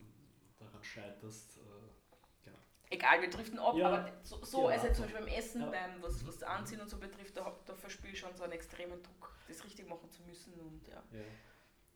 daran 0.58 0.82
scheiterst. 0.84 1.58
Äh, 1.58 2.44
genau. 2.44 2.58
Egal, 2.88 3.20
wir 3.20 3.28
driften 3.30 3.58
ab, 3.58 3.74
Ja. 3.76 3.88
aber 3.88 4.12
so, 4.22 4.42
so 4.44 4.70
Ja. 4.70 4.76
also 4.76 4.92
zum 4.94 5.04
Beispiel 5.04 5.20
beim 5.26 5.28
Essen, 5.34 5.70
beim 5.70 6.02
was, 6.02 6.26
was 6.26 6.38
das 6.38 6.48
Anziehen 6.48 6.80
und 6.80 6.88
so 6.88 6.96
betrifft, 6.98 7.36
da, 7.36 7.54
da 7.66 7.74
verspüre 7.74 8.12
ich 8.12 8.18
schon 8.18 8.34
so 8.34 8.44
einen 8.44 8.52
extremen 8.52 9.02
Druck, 9.02 9.34
das 9.48 9.62
richtig 9.64 9.86
machen 9.88 10.08
zu 10.10 10.22
müssen 10.22 10.54
und 10.60 10.86
ja. 10.88 11.02
Ja. 11.12 11.20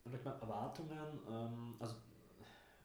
Und 0.04 0.14
ich 0.14 0.22
meine, 0.24 0.38
Erwartungen, 0.40 1.20
ähm, 1.30 1.76
also 1.78 1.94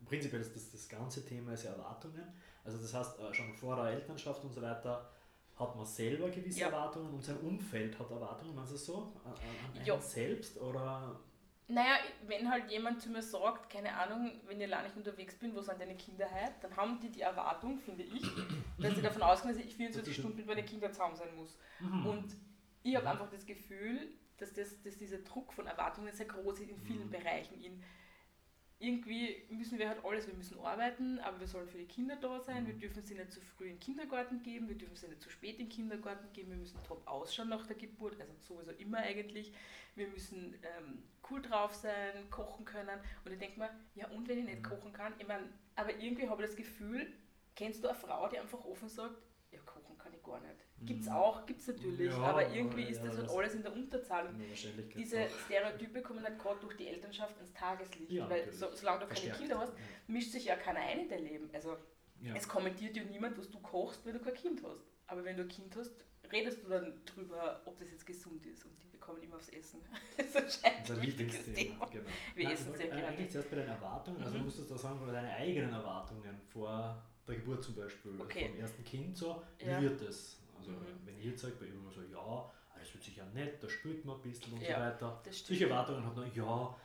prinzipiell 0.06 0.42
ist 0.42 0.56
das, 0.56 0.72
das 0.72 0.88
ganze 0.90 1.26
Thema 1.26 1.54
ist 1.54 1.64
ja 1.64 1.72
Erwartungen. 1.72 2.24
Also 2.64 2.78
das 2.78 2.94
heißt, 2.94 3.20
äh, 3.20 3.34
schon 3.34 3.54
vor 3.54 3.76
der 3.76 3.86
Elternschaft 3.86 4.44
und 4.44 4.54
so 4.54 4.62
weiter 4.62 5.10
hat 5.58 5.76
man 5.76 5.86
selber 5.86 6.30
gewisse 6.30 6.62
Ja. 6.62 6.68
Erwartungen 6.68 7.14
und 7.14 7.24
sein 7.24 7.38
Umfeld 7.40 7.98
hat 8.00 8.10
Erwartungen, 8.10 8.56
meinst 8.56 8.72
du 8.72 8.78
so? 8.78 9.14
An, 9.26 9.34
an 9.34 9.86
Ja. 9.86 10.00
selbst 10.00 10.58
oder 10.58 11.20
Naja, 11.68 11.98
wenn 12.28 12.50
halt 12.50 12.72
jemand 12.72 13.02
zu 13.02 13.10
mir 13.10 13.22
sagt, 13.22 13.70
keine 13.70 13.94
Ahnung, 13.94 14.32
wenn 14.48 14.60
ich 14.62 14.68
nicht 14.68 14.96
unterwegs 14.98 15.36
bin, 15.36 15.54
wo 15.56 15.62
sind 15.62 15.80
deine 15.80 15.96
Kinder 15.96 16.26
heute, 16.32 16.54
dann 16.62 16.76
haben 16.78 17.00
die 17.00 17.10
die 17.12 17.22
Erwartung, 17.22 17.78
finde 17.78 18.04
ich, 18.04 18.24
dass 18.80 18.96
sie 18.96 19.02
davon 19.02 19.22
ausgehen, 19.22 19.54
dass 19.56 19.64
ich 19.64 19.76
24 19.76 20.16
Stunden 20.16 20.38
mit 20.38 20.48
meinen 20.48 20.66
Kindern 20.66 20.92
zusammen 20.94 21.16
sein 21.16 21.36
muss. 21.36 21.58
Und 22.06 22.26
ich 22.82 22.96
habe 22.96 23.08
einfach 23.10 23.30
das 23.30 23.46
Gefühl, 23.46 24.08
dass, 24.38 24.54
das, 24.54 24.82
dass 24.82 24.98
dieser 24.98 25.18
Druck 25.20 25.52
von 25.54 25.68
Erwartungen 25.68 26.12
sehr 26.14 26.26
groß 26.26 26.60
ist 26.62 26.70
in 26.70 26.80
vielen 26.80 27.08
Mhm. 27.08 27.12
Bereichen. 27.12 27.62
In, 27.62 27.84
irgendwie 28.80 29.44
müssen 29.50 29.78
wir 29.78 29.90
halt 29.90 30.04
alles, 30.06 30.28
wir 30.28 30.34
müssen 30.34 30.58
arbeiten, 30.60 31.20
aber 31.20 31.40
wir 31.42 31.48
sollen 31.48 31.68
für 31.68 31.78
die 31.78 31.86
Kinder 31.88 32.16
da 32.16 32.40
sein, 32.40 32.66
wir 32.66 32.74
Mhm. 32.76 32.80
dürfen 32.80 33.04
sie 33.04 33.16
nicht 33.16 33.32
zu 33.32 33.42
früh 33.42 33.66
in 33.66 33.74
den 33.76 33.80
Kindergarten 33.80 34.42
geben, 34.42 34.70
wir 34.70 34.78
dürfen 34.78 34.96
sie 34.96 35.08
nicht 35.10 35.22
zu 35.22 35.30
spät 35.30 35.60
in 35.60 35.66
den 35.66 35.70
Kindergarten 35.70 36.32
geben, 36.34 36.52
wir 36.52 36.58
müssen 36.58 36.82
top 36.84 37.06
ausschauen 37.08 37.50
nach 37.50 37.66
der 37.68 37.76
Geburt, 37.76 38.20
also 38.22 38.34
sowieso 38.42 38.72
immer 38.72 39.00
eigentlich. 39.00 39.54
Wir 39.96 40.08
müssen 40.08 40.56
ähm, 40.78 41.04
cool 41.30 41.42
drauf 41.42 41.74
sein, 41.76 42.30
kochen 42.30 42.64
können. 42.66 43.00
Und 43.26 43.32
ich 43.34 43.40
denke 43.40 43.60
mir, 43.60 43.70
ja 43.96 44.08
und 44.10 44.28
wenn 44.30 44.40
ich 44.40 44.46
nicht 44.46 44.60
Mhm. 44.60 44.64
kochen 44.64 44.94
kann, 44.94 45.14
ich 45.20 45.28
meine, 45.28 45.50
aber 45.76 45.94
irgendwie 46.00 46.30
habe 46.30 46.42
ich 46.44 46.50
das 46.50 46.56
Gefühl, 46.58 47.12
kennst 47.56 47.84
du 47.84 47.90
eine 47.90 47.98
Frau, 47.98 48.28
die 48.30 48.40
einfach 48.40 48.64
offen 48.64 48.88
sagt, 48.90 49.18
ja, 49.52 49.60
kochen 49.66 49.98
kann 49.98 50.14
ich 50.14 50.24
gar 50.24 50.40
nicht. 50.40 50.56
Gibt 50.86 51.02
es 51.02 51.08
auch, 51.10 51.46
gibt 51.46 51.62
es 51.62 51.68
natürlich, 51.68 52.12
ja, 52.12 52.18
aber 52.18 52.54
irgendwie 52.54 52.84
ist 52.84 53.04
das 53.04 53.18
halt 53.18 53.30
alles 53.30 53.54
in 53.54 53.64
der 53.64 53.74
Unterzahl. 53.74 54.28
Und 54.28 54.42
diese 54.96 55.28
Stereotype 55.46 56.02
kommen 56.02 56.24
halt 56.24 56.40
gerade 56.40 56.60
durch 56.62 56.78
die 56.78 56.88
Elternschaft 56.88 57.40
ins 57.40 57.54
Tageslicht. 57.54 58.12
Ja, 58.12 58.30
weil 58.30 58.52
so, 58.52 58.68
solange 58.74 59.02
du 59.02 59.08
keine 59.08 59.32
Kinder 59.34 59.60
hast, 59.60 59.74
mischt 60.08 60.32
sich 60.32 60.46
ja 60.46 60.56
keiner 60.56 60.80
ein 60.80 61.02
in 61.02 61.10
dein 61.10 61.24
Leben. 61.24 61.50
Also 61.54 61.78
es 62.36 62.48
kommentiert 62.48 62.96
ja 62.96 63.04
niemand, 63.04 63.38
was 63.38 63.50
du 63.50 63.60
kochst, 63.60 64.06
wenn 64.06 64.14
du 64.14 64.20
kein 64.20 64.34
Kind 64.34 64.64
hast. 64.64 64.86
Aber 65.08 65.24
wenn 65.24 65.38
du 65.38 65.44
ein 65.44 65.50
Kind 65.50 65.76
hast, 65.76 65.92
redest 66.32 66.64
du 66.64 66.70
dann 66.70 66.94
drüber, 67.06 67.62
ob 67.66 67.80
das 67.80 67.90
jetzt 67.92 68.06
gesund 68.06 68.46
ist. 68.46 68.66
Und 68.66 68.72
die 68.84 68.88
bekommen 68.88 69.22
immer 69.24 69.38
aufs 69.38 69.50
Essen. 69.50 69.80
das 70.18 70.36
ist 70.36 70.66
ein 70.66 71.02
wichtiges 71.02 71.46
Thema. 71.46 71.86
Genau. 71.88 72.10
Wir 72.36 72.44
Nein, 72.44 72.54
essen 72.54 72.76
sehr 72.76 72.88
gerne. 72.88 73.08
Eigentlich 73.08 73.32
zuerst 73.32 73.50
bei 73.50 73.58
deinen 73.58 73.70
Erwartungen, 73.70 74.24
also 74.24 74.38
mhm. 74.38 74.46
musstest 74.46 74.70
du 74.70 74.74
da 74.74 74.80
sagen, 74.80 75.00
bei 75.06 75.12
deinen 75.12 75.32
eigenen 75.32 75.74
Erwartungen 75.74 76.40
vor 76.50 77.02
der 77.28 77.36
Geburt 77.36 77.64
zum 77.64 77.76
Beispiel, 77.76 78.20
okay. 78.20 78.50
vom 78.50 78.60
ersten 78.60 78.84
Kind 78.84 79.18
so, 79.18 79.44
wie 79.60 79.66
ja. 79.66 79.82
wird 79.82 80.02
das? 80.02 80.39
Also 80.60 80.72
mhm. 80.72 81.00
wenn 81.06 81.18
ich 81.18 81.26
jetzt 81.26 81.42
sage, 81.42 81.56
bei 81.60 81.66
ihm 81.66 81.80
immer 81.80 81.92
so, 81.92 82.02
ja, 82.02 82.20
ah, 82.20 82.52
das 82.78 82.94
wird 82.94 83.04
sicher 83.04 83.26
nett, 83.34 83.62
da 83.64 83.70
spürt 83.70 84.06
man 84.06 84.18
ein 84.18 84.22
bisschen 84.22 84.54
und 84.54 84.62
ja, 84.62 84.76
so 84.76 85.06
weiter. 85.06 85.22
Solche 85.32 85.64
Erwartungen 85.66 86.06
hat 86.06 86.16
man, 86.16 86.32
ja, 86.34 86.76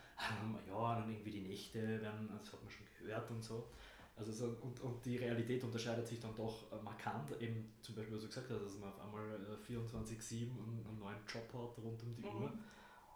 ja, 0.69 0.95
dann 1.00 1.11
irgendwie 1.11 1.31
die 1.31 1.40
Nächte 1.40 1.83
werden, 2.00 2.28
das 2.38 2.52
hat 2.52 2.62
man 2.62 2.71
schon 2.71 2.87
gehört 2.99 3.31
und 3.31 3.43
so. 3.43 3.69
Also 4.16 4.31
so, 4.31 4.57
und, 4.62 4.81
und 4.81 5.04
die 5.04 5.16
Realität 5.16 5.64
unterscheidet 5.64 6.07
sich 6.07 6.21
dann 6.21 6.37
doch 6.37 6.71
äh, 6.71 6.81
markant, 6.85 7.33
eben 7.40 7.73
zum 7.83 7.97
Beispiel, 7.97 8.14
was 8.14 8.23
du 8.23 8.28
gesagt 8.28 8.49
hast, 8.49 8.62
dass 8.62 8.78
man 8.78 8.90
auf 8.90 9.00
einmal 9.00 9.25
24-7 9.69 10.33
äh, 10.33 10.45
einen, 10.45 10.99
neuen 11.00 11.19
Job 11.26 11.49
hat 11.52 11.85
rund 11.85 12.00
um 12.00 12.14
die 12.14 12.23
mhm. 12.23 12.43
Uhr. 12.43 12.52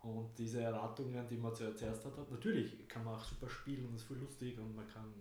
Und 0.03 0.37
diese 0.39 0.61
Erwartungen, 0.63 1.27
die 1.29 1.37
man 1.37 1.55
zuerst 1.55 2.05
hat, 2.05 2.31
natürlich 2.31 2.89
kann 2.89 3.05
man 3.05 3.15
auch 3.15 3.25
super 3.25 3.49
spielen 3.49 3.87
und 3.87 3.95
ist 3.95 4.05
voll 4.05 4.19
lustig 4.19 4.59
und 4.59 4.75
man 4.75 4.89
kann, 4.89 5.13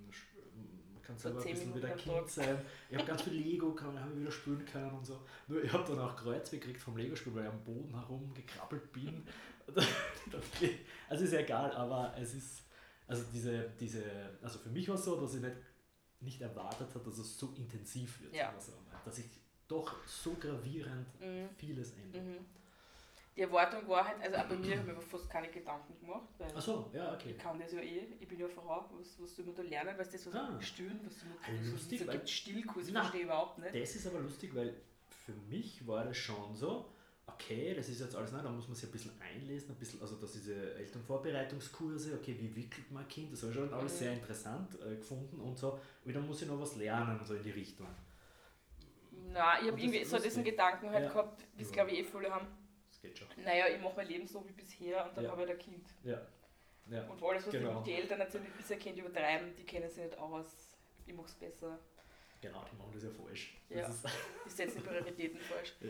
kann 1.07 1.17
selber 1.17 1.41
ein 1.41 1.51
bisschen 1.51 1.73
wieder 1.73 1.89
Kind 1.91 2.29
sein. 2.29 2.57
Ich 2.89 2.97
habe 2.97 3.07
ganz 3.07 3.21
viel 3.21 3.33
Lego, 3.33 3.73
kann 3.73 3.99
habe 3.99 4.19
wieder 4.19 4.31
spielen 4.31 4.65
können 4.65 4.91
und 4.91 5.05
so. 5.05 5.19
Nur 5.47 5.63
ich 5.63 5.71
habe 5.71 5.83
dann 5.87 5.99
auch 5.99 6.15
Kreuz 6.15 6.51
gekriegt 6.51 6.81
vom 6.81 6.97
Lego-Spiel, 6.97 7.33
weil 7.33 7.45
ich 7.45 7.49
am 7.49 7.63
Boden 7.63 7.97
herumgekrabbelt 7.97 8.91
bin. 8.91 9.25
also 11.09 11.23
ist 11.23 11.33
ja 11.33 11.39
egal, 11.39 11.71
aber 11.71 12.13
es 12.17 12.33
ist 12.33 12.63
also 13.07 13.23
diese, 13.33 13.69
diese, 13.79 14.03
also 14.41 14.59
für 14.59 14.69
mich 14.69 14.87
war 14.89 14.95
es 14.95 15.05
so, 15.05 15.19
dass 15.19 15.33
ich 15.33 15.41
nicht, 15.41 15.55
nicht 16.19 16.41
erwartet 16.41 16.93
habe, 16.93 17.05
dass 17.05 17.17
es 17.17 17.37
so 17.37 17.53
intensiv 17.55 18.21
wird. 18.21 18.35
Ja. 18.35 18.53
Dass 19.05 19.15
sich 19.15 19.25
doch 19.67 20.05
so 20.05 20.35
gravierend 20.39 21.07
mhm. 21.19 21.49
vieles 21.57 21.93
ändert. 21.93 22.23
Mhm. 22.23 22.45
Die 23.37 23.43
Erwartung 23.43 23.87
war 23.87 24.07
halt, 24.07 24.19
also 24.19 24.35
auch 24.35 24.45
bei 24.45 24.55
mir 24.55 24.79
habe 24.79 24.89
ich 24.89 24.97
mir 24.97 25.01
fast 25.01 25.29
keine 25.29 25.47
Gedanken 25.49 25.95
gemacht. 25.99 26.27
Weil 26.39 26.51
Ach 26.55 26.61
so, 26.61 26.89
ja, 26.91 27.13
okay. 27.13 27.31
Ich 27.31 27.37
kann 27.37 27.59
das 27.59 27.71
ja 27.71 27.79
eh, 27.81 28.07
ich 28.19 28.27
bin 28.27 28.39
ja 28.39 28.47
Frau, 28.47 28.89
was, 28.97 29.21
was 29.21 29.35
soll 29.35 29.45
man 29.45 29.53
da 29.53 29.61
lernen, 29.61 29.95
weil 29.95 30.05
das 30.05 30.25
was 30.25 30.33
ah. 30.33 30.59
stillen, 30.59 30.99
was 31.03 31.19
soll 31.19 31.29
man 31.29 31.37
also 31.59 31.71
lustig, 31.71 31.99
so 31.99 32.11
gibt 32.11 32.27
Stillkurs, 32.27 32.87
ich 32.87 32.93
verstehe 32.93 33.23
überhaupt 33.25 33.59
nicht. 33.59 33.75
Das 33.75 33.95
ist 33.95 34.07
aber 34.07 34.21
lustig, 34.21 34.55
weil 34.55 34.73
für 35.07 35.33
mich 35.33 35.85
war 35.85 36.05
das 36.05 36.17
schon 36.17 36.55
so, 36.55 36.89
okay, 37.27 37.75
das 37.75 37.89
ist 37.89 37.99
jetzt 37.99 38.15
alles, 38.15 38.31
nein, 38.31 38.43
da 38.43 38.49
muss 38.49 38.67
man 38.67 38.75
sich 38.75 38.89
ein 38.89 38.91
bisschen 38.91 39.11
einlesen, 39.21 39.69
ein 39.69 39.77
bisschen, 39.77 40.01
also 40.01 40.15
dass 40.15 40.31
diese 40.31 40.73
Elternvorbereitungskurse, 40.73 42.15
okay, 42.15 42.35
wie 42.39 42.55
wickelt 42.55 42.91
man 42.91 43.03
ein 43.03 43.07
Kind, 43.07 43.33
das 43.33 43.43
habe 43.43 43.51
ich 43.51 43.57
schon 43.59 43.71
alles 43.71 43.93
mhm. 43.93 43.97
sehr 43.97 44.13
interessant 44.13 44.79
äh, 44.81 44.95
gefunden 44.95 45.39
und 45.41 45.59
so, 45.59 45.79
und 46.03 46.15
dann 46.15 46.25
muss 46.25 46.41
ich 46.41 46.47
noch 46.47 46.59
was 46.59 46.75
lernen, 46.75 47.19
so 47.23 47.35
in 47.35 47.43
die 47.43 47.51
Richtung. 47.51 47.87
Na, 49.31 49.61
ich 49.61 49.67
habe 49.67 49.79
irgendwie 49.79 50.03
so 50.03 50.17
diesen 50.17 50.43
Gedanken 50.43 50.89
halt 50.89 51.03
ja. 51.03 51.09
gehabt, 51.09 51.43
wie 51.55 51.61
es 51.61 51.71
glaube 51.71 51.91
ich 51.91 51.99
eh 51.99 52.03
viele 52.03 52.33
haben. 52.33 52.47
Das 52.97 53.01
geht 53.01 53.17
schon. 53.17 53.27
Naja, 53.43 53.67
ich 53.67 53.81
mache 53.81 53.95
mein 53.95 54.07
Leben 54.07 54.27
so 54.27 54.47
wie 54.47 54.53
bisher 54.53 55.05
und 55.07 55.15
dann 55.15 55.25
ja. 55.25 55.31
habe 55.31 55.43
ich 55.43 55.51
ein 55.51 55.57
Kind. 55.57 55.87
Ja. 56.03 56.21
ja. 56.89 57.07
Und 57.07 57.21
alles, 57.23 57.45
was 57.45 57.51
genau. 57.51 57.81
die, 57.81 57.93
Eltern 57.93 58.19
natürlich 58.19 58.51
bisher 58.53 58.77
kennt, 58.77 58.97
übertreiben, 58.97 59.55
die 59.55 59.63
kennen 59.63 59.89
sich 59.89 60.03
nicht 60.03 60.17
aus. 60.17 60.75
Ich 61.05 61.13
mache 61.13 61.27
es 61.27 61.35
besser. 61.35 61.79
Genau, 62.41 62.65
die 62.71 62.75
machen 62.75 62.91
das 62.93 63.03
ja 63.03 63.09
falsch. 63.11 63.57
Ja. 63.69 63.89
die 64.45 64.49
setzen 64.49 64.77
die 64.77 64.87
Prioritäten 64.87 65.39
falsch. 65.39 65.75
Ja. 65.81 65.89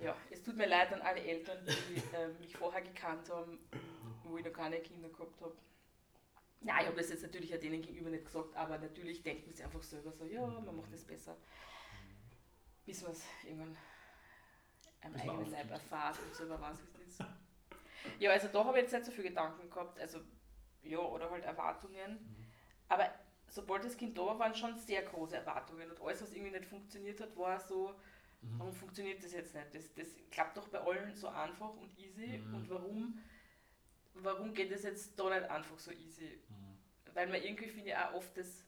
Ja, 0.00 0.16
es 0.30 0.42
tut 0.42 0.56
mir 0.56 0.68
leid 0.68 0.92
an 0.92 1.02
alle 1.02 1.20
Eltern, 1.20 1.58
die 1.66 2.16
äh, 2.16 2.28
mich 2.38 2.56
vorher 2.56 2.82
gekannt 2.82 3.28
haben, 3.30 3.58
wo 4.22 4.38
ich 4.38 4.44
noch 4.44 4.52
keine 4.52 4.78
Kinder 4.78 5.08
gehabt 5.08 5.40
habe. 5.40 5.56
Ja, 6.60 6.80
ich 6.80 6.86
habe 6.86 6.96
das 6.96 7.10
jetzt 7.10 7.22
natürlich 7.22 7.52
auch 7.54 7.58
denen 7.58 7.82
gegenüber 7.82 8.10
nicht 8.10 8.24
gesagt, 8.24 8.54
aber 8.54 8.78
natürlich 8.78 9.22
denken 9.24 9.52
sie 9.52 9.64
einfach 9.64 9.82
selber 9.82 10.12
so, 10.12 10.24
ja, 10.24 10.46
man 10.46 10.76
macht 10.76 10.92
das 10.92 11.04
besser. 11.04 11.36
Bis 12.86 13.02
man 13.02 13.10
es 13.10 13.24
irgendwann 13.44 13.76
am 15.02 15.12
Bis 15.12 15.22
eigenen 15.22 15.50
Leib 15.50 15.70
erfahrt 15.70 16.18
und 16.20 16.34
selber 16.34 16.60
weiß, 16.60 16.78
wie 16.78 17.02
es 17.02 17.08
ist. 17.08 17.24
Ja, 18.18 18.30
also 18.30 18.48
da 18.48 18.64
habe 18.64 18.78
ich 18.78 18.82
jetzt 18.82 18.92
nicht 18.92 19.04
so 19.04 19.12
viele 19.12 19.28
Gedanken 19.28 19.68
gehabt, 19.68 19.98
also 19.98 20.20
ja, 20.82 20.98
oder 20.98 21.30
halt 21.30 21.44
Erwartungen. 21.44 22.12
Mhm. 22.12 22.46
Aber 22.88 23.10
sobald 23.48 23.84
das 23.84 23.96
Kind 23.96 24.16
da 24.16 24.26
war, 24.26 24.38
waren 24.38 24.54
schon 24.54 24.76
sehr 24.76 25.02
große 25.02 25.36
Erwartungen 25.36 25.90
und 25.90 26.00
alles, 26.00 26.22
was 26.22 26.32
irgendwie 26.32 26.52
nicht 26.52 26.66
funktioniert 26.66 27.20
hat, 27.20 27.36
war 27.36 27.58
so, 27.60 27.94
Mhm. 28.42 28.58
Warum 28.58 28.72
funktioniert 28.72 29.22
das 29.22 29.32
jetzt 29.32 29.54
nicht? 29.54 29.74
Das, 29.74 29.94
das 29.94 30.08
klappt 30.30 30.56
doch 30.56 30.68
bei 30.68 30.80
allen 30.80 31.14
so 31.14 31.28
einfach 31.28 31.74
und 31.74 31.96
easy. 31.98 32.38
Mhm. 32.38 32.54
Und 32.54 32.70
warum, 32.70 33.18
warum 34.14 34.54
geht 34.54 34.70
das 34.72 34.84
jetzt 34.84 35.18
da 35.18 35.28
nicht 35.30 35.50
einfach 35.50 35.78
so 35.78 35.90
easy? 35.92 36.40
Mhm. 36.48 37.14
Weil 37.14 37.26
man 37.26 37.42
irgendwie, 37.42 37.68
finde 37.68 37.90
ich, 37.90 37.96
auch 37.96 38.14
oft 38.14 38.36
das 38.36 38.64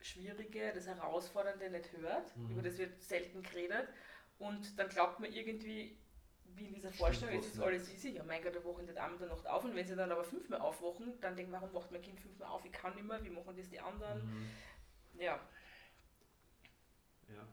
Schwierige, 0.00 0.72
das 0.72 0.86
Herausfordernde 0.86 1.70
nicht 1.70 1.92
hört. 1.92 2.36
Mhm. 2.36 2.50
Über 2.50 2.62
das 2.62 2.78
wird 2.78 3.02
selten 3.02 3.42
geredet. 3.42 3.88
Und 4.38 4.78
dann 4.78 4.88
glaubt 4.88 5.20
man 5.20 5.32
irgendwie, 5.32 5.96
wie 6.56 6.66
in 6.66 6.74
dieser 6.74 6.92
Vorstellung, 6.92 7.34
jetzt 7.36 7.54
ist 7.54 7.60
alles 7.60 7.92
easy. 7.92 8.10
Ja, 8.10 8.24
mein 8.24 8.42
Gott, 8.42 8.54
wir 8.54 8.64
wachen 8.64 8.84
nicht 8.84 8.96
einmal 8.96 9.14
in 9.14 9.28
der 9.28 9.28
Nacht 9.28 9.46
auf. 9.46 9.64
Und 9.64 9.74
wenn 9.74 9.86
sie 9.86 9.96
dann 9.96 10.10
aber 10.10 10.24
fünfmal 10.24 10.60
aufwachen, 10.60 11.20
dann 11.20 11.36
denken, 11.36 11.52
warum 11.52 11.72
wacht 11.72 11.90
mein 11.90 12.02
Kind 12.02 12.20
fünfmal 12.20 12.48
auf? 12.48 12.64
Ich 12.64 12.72
kann 12.72 12.94
nicht 12.94 13.06
mehr, 13.06 13.22
wie 13.24 13.30
machen 13.30 13.56
das 13.56 13.68
die 13.68 13.80
anderen? 13.80 14.24
Mhm. 14.24 14.50
Ja. 15.20 15.40
Ja. 17.28 17.46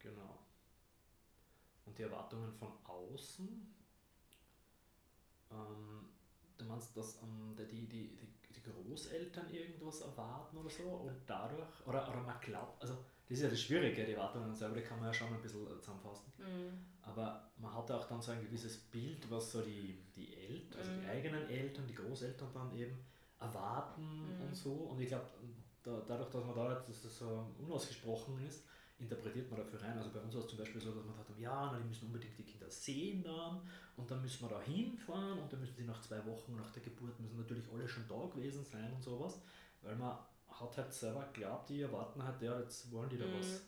Genau. 0.00 0.38
Und 1.86 1.98
die 1.98 2.02
Erwartungen 2.02 2.52
von 2.52 2.72
außen, 2.84 3.74
ähm, 5.50 6.08
du 6.56 6.64
meinst, 6.64 6.96
dass 6.96 7.22
ähm, 7.22 7.56
die, 7.56 7.86
die, 7.88 8.16
die, 8.16 8.52
die 8.52 8.62
Großeltern 8.62 9.52
irgendwas 9.52 10.00
erwarten 10.02 10.56
oder 10.58 10.70
so 10.70 10.84
und 10.84 11.16
dadurch, 11.26 11.86
oder, 11.86 12.08
oder 12.08 12.22
man 12.22 12.40
glaubt, 12.40 12.80
also 12.82 13.04
das 13.30 13.38
ist 13.38 13.44
ja 13.44 13.50
das 13.50 13.60
Schwierige, 13.60 14.04
die 14.04 14.12
Erwartungen 14.12 14.52
selber, 14.52 14.74
die 14.74 14.82
kann 14.82 14.98
man 14.98 15.06
ja 15.06 15.14
schon 15.14 15.28
ein 15.28 15.40
bisschen 15.40 15.64
zusammenfassen. 15.78 16.32
Mhm. 16.38 16.84
Aber 17.02 17.48
man 17.58 17.72
hat 17.72 17.88
auch 17.92 18.04
dann 18.08 18.20
so 18.20 18.32
ein 18.32 18.40
gewisses 18.40 18.76
Bild, 18.76 19.30
was 19.30 19.52
so 19.52 19.62
die, 19.62 20.02
die 20.16 20.34
Eltern, 20.36 20.80
also 20.80 20.90
mhm. 20.90 21.00
die 21.00 21.06
eigenen 21.06 21.48
Eltern, 21.48 21.86
die 21.86 21.94
Großeltern 21.94 22.48
dann 22.52 22.74
eben 22.76 22.98
erwarten 23.38 24.02
mhm. 24.02 24.42
und 24.42 24.56
so. 24.56 24.72
Und 24.72 25.00
ich 25.00 25.06
glaube, 25.06 25.26
da, 25.84 26.02
dadurch, 26.08 26.28
dass 26.30 26.44
man 26.44 26.56
da 26.56 26.72
jetzt, 26.72 26.88
dass 26.88 27.02
das 27.02 27.18
so 27.18 27.46
unausgesprochen 27.60 28.44
ist, 28.44 28.64
interpretiert 28.98 29.48
man 29.48 29.60
dafür 29.60 29.80
rein. 29.80 29.96
Also 29.96 30.10
bei 30.10 30.18
uns 30.18 30.34
war 30.34 30.42
es 30.42 30.48
zum 30.48 30.58
Beispiel 30.58 30.80
so, 30.80 30.92
dass 30.92 31.04
man 31.04 31.14
dachte, 31.14 31.32
ja, 31.40 31.70
na, 31.72 31.78
die 31.78 31.86
müssen 31.86 32.06
unbedingt 32.06 32.36
die 32.36 32.42
Kinder 32.42 32.68
sehen 32.68 33.22
dann 33.22 33.60
und 33.96 34.10
dann 34.10 34.20
müssen 34.22 34.42
wir 34.42 34.48
da 34.48 34.60
hinfahren 34.60 35.38
und 35.38 35.52
dann 35.52 35.60
müssen 35.60 35.76
sie 35.76 35.84
nach 35.84 36.00
zwei 36.00 36.26
Wochen 36.26 36.56
nach 36.56 36.72
der 36.72 36.82
Geburt 36.82 37.18
müssen 37.20 37.38
natürlich 37.38 37.64
alle 37.72 37.86
schon 37.86 38.08
da 38.08 38.26
gewesen 38.26 38.64
sein 38.64 38.92
und 38.92 39.04
sowas, 39.04 39.40
weil 39.82 39.94
man 39.94 40.18
hat 40.52 40.76
halt 40.76 40.92
selber 40.92 41.28
geglaubt, 41.32 41.68
die 41.68 41.82
erwarten 41.82 42.22
halt, 42.22 42.40
ja, 42.42 42.58
jetzt 42.60 42.90
wollen 42.92 43.08
die 43.08 43.18
da 43.18 43.26
mhm. 43.26 43.38
was, 43.38 43.62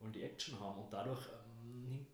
wollen 0.00 0.12
die 0.12 0.22
Action 0.22 0.58
haben 0.58 0.82
und 0.82 0.92
dadurch 0.92 1.28
ähm, 1.64 2.06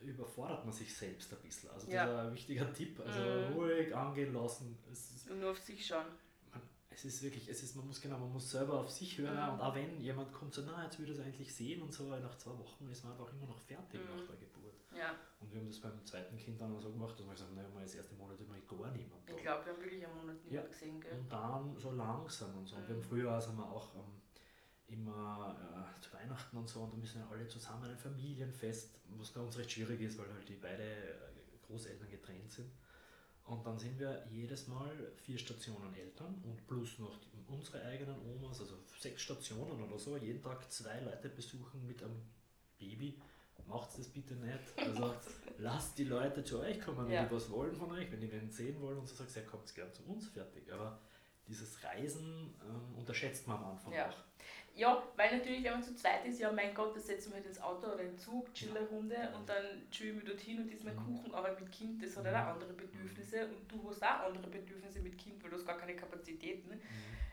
überfordert 0.00 0.64
man 0.64 0.72
sich 0.72 0.94
selbst 0.94 1.32
ein 1.32 1.40
bisschen. 1.40 1.70
Also 1.70 1.86
das 1.86 1.94
ja. 1.94 2.04
ist 2.04 2.26
ein 2.26 2.34
wichtiger 2.34 2.72
Tipp, 2.72 3.00
also 3.00 3.20
mhm. 3.20 3.54
ruhig 3.54 3.94
angehen 3.94 4.32
lassen. 4.32 4.78
Nur 5.28 5.50
auf 5.50 5.58
sich 5.58 5.86
schauen 5.86 6.06
es 6.96 7.04
ist 7.04 7.22
wirklich, 7.22 7.46
es 7.48 7.62
ist, 7.62 7.76
man 7.76 7.86
muss 7.86 8.00
genau, 8.00 8.18
man 8.18 8.32
muss 8.32 8.50
selber 8.50 8.80
auf 8.80 8.90
sich 8.90 9.18
hören 9.18 9.36
mhm. 9.36 9.54
und 9.54 9.60
auch 9.60 9.74
wenn 9.74 10.00
jemand 10.00 10.32
kommt 10.32 10.54
so, 10.54 10.62
na, 10.64 10.84
jetzt 10.84 10.98
würde 10.98 11.12
es 11.12 11.20
eigentlich 11.20 11.54
sehen 11.54 11.82
und 11.82 11.92
so, 11.92 12.04
nach 12.04 12.38
zwei 12.38 12.52
Wochen 12.58 12.88
ist 12.90 13.04
man 13.04 13.12
einfach 13.12 13.30
immer 13.34 13.46
noch 13.46 13.58
fertig 13.58 14.00
mhm. 14.00 14.16
nach 14.16 14.26
der 14.26 14.36
Geburt. 14.36 14.74
Ja. 14.96 15.14
Und 15.38 15.52
wir 15.52 15.60
haben 15.60 15.68
das 15.68 15.78
beim 15.78 16.04
zweiten 16.06 16.38
Kind 16.38 16.58
dann 16.58 16.80
so 16.80 16.90
gemacht, 16.90 17.12
dass 17.18 17.26
wir 17.26 17.32
gesagt 17.32 17.50
haben, 17.50 17.56
naja, 17.56 17.68
das 17.82 17.94
erste 17.94 18.14
Monat 18.14 18.40
immer 18.40 18.58
gar 18.60 18.90
niemand 18.92 19.28
da. 19.28 19.34
Ich 19.36 19.42
glaube, 19.42 19.66
wir 19.66 19.72
haben 19.74 19.82
wirklich 19.82 20.06
einen 20.06 20.16
Monat 20.16 20.36
niemand 20.42 20.52
ja. 20.52 20.62
gesehen, 20.62 21.00
gell? 21.00 21.12
Und 21.12 21.30
dann 21.30 21.76
so 21.78 21.90
langsam 21.92 22.56
und 22.56 22.66
so. 22.66 22.76
Mhm. 22.76 22.80
Und 22.80 22.88
wir 22.88 22.94
haben 22.94 23.02
mhm. 23.02 23.08
früher 23.08 23.30
also 23.30 23.52
wir 23.52 23.64
auch 23.64 23.94
ähm, 23.94 24.22
immer 24.86 25.54
äh, 25.60 26.00
zu 26.00 26.12
Weihnachten 26.14 26.56
und 26.56 26.68
so 26.68 26.80
und 26.80 26.94
da 26.94 26.96
müssen 26.96 27.20
wir 27.20 27.28
alle 27.30 27.46
zusammen 27.46 27.90
ein 27.90 27.98
Familienfest, 27.98 29.00
was 29.18 29.30
bei 29.32 29.40
uns 29.40 29.58
recht 29.58 29.70
schwierig 29.70 30.00
ist, 30.00 30.18
weil 30.18 30.32
halt 30.32 30.48
die 30.48 30.54
beide 30.54 30.82
äh, 30.82 31.14
Großeltern 31.66 32.08
getrennt 32.08 32.50
sind. 32.50 32.70
Und 33.46 33.64
dann 33.64 33.78
sind 33.78 33.98
wir 33.98 34.26
jedes 34.28 34.66
Mal 34.66 35.12
vier 35.24 35.38
Stationen 35.38 35.94
Eltern 35.94 36.34
und 36.44 36.66
plus 36.66 36.98
noch 36.98 37.16
unsere 37.48 37.84
eigenen 37.84 38.16
Omas, 38.22 38.60
also 38.60 38.74
sechs 38.98 39.22
Stationen 39.22 39.82
oder 39.84 39.98
so, 39.98 40.16
jeden 40.16 40.42
Tag 40.42 40.70
zwei 40.70 41.00
Leute 41.00 41.28
besuchen 41.28 41.86
mit 41.86 42.02
einem 42.02 42.20
Baby. 42.78 43.20
Macht 43.68 43.98
das 43.98 44.08
bitte 44.08 44.34
nicht. 44.34 44.60
Also 44.76 45.14
lasst 45.58 45.98
die 45.98 46.04
Leute 46.04 46.44
zu 46.44 46.60
euch 46.60 46.80
kommen, 46.80 47.06
wenn 47.06 47.14
ja. 47.14 47.24
die 47.24 47.34
was 47.34 47.50
wollen 47.50 47.74
von 47.74 47.90
euch, 47.90 48.10
wenn 48.12 48.20
die 48.20 48.30
wen 48.30 48.48
sehen 48.50 48.80
wollen 48.80 48.98
und 48.98 49.08
so 49.08 49.16
sagt, 49.16 49.34
ja, 49.34 49.42
kommt 49.42 49.74
gerne 49.74 49.92
zu 49.92 50.04
uns, 50.04 50.28
fertig. 50.28 50.72
Aber 50.72 51.00
dieses 51.48 51.82
Reisen 51.84 52.54
ähm, 52.62 52.98
unterschätzt 52.98 53.46
man 53.46 53.58
am 53.58 53.70
Anfang 53.70 53.92
ja. 53.92 54.08
auch. 54.08 54.16
Ja, 54.74 55.02
weil 55.16 55.38
natürlich, 55.38 55.64
wenn 55.64 55.72
man 55.72 55.82
zu 55.82 55.94
zweit 55.96 56.26
ist, 56.26 56.38
ja, 56.38 56.52
mein 56.52 56.74
Gott, 56.74 56.94
da 56.94 57.00
setzen 57.00 57.30
wir 57.30 57.36
halt 57.36 57.46
ins 57.46 57.62
Auto 57.62 57.86
oder 57.86 58.00
in 58.00 58.10
den 58.10 58.18
Zug, 58.18 58.52
chillen 58.52 58.76
eine 58.76 58.86
Runde 58.86 59.16
und 59.34 59.48
dann 59.48 59.90
chillen 59.90 60.18
wir 60.18 60.24
dorthin 60.26 60.58
und 60.60 60.84
mein 60.84 60.94
mhm. 60.94 61.16
Kuchen, 61.16 61.34
aber 61.34 61.58
mit 61.58 61.72
Kind, 61.72 62.02
das 62.02 62.14
hat 62.14 62.26
halt 62.26 62.36
auch 62.36 62.52
andere 62.52 62.74
Bedürfnisse 62.74 63.46
und 63.48 63.72
du 63.72 63.88
hast 63.88 64.02
auch 64.02 64.26
andere 64.26 64.48
Bedürfnisse 64.48 65.00
mit 65.00 65.16
Kind, 65.16 65.42
weil 65.42 65.50
du 65.50 65.56
hast 65.56 65.66
gar 65.66 65.78
keine 65.78 65.96
Kapazitäten. 65.96 66.68
Mhm. 66.68 66.80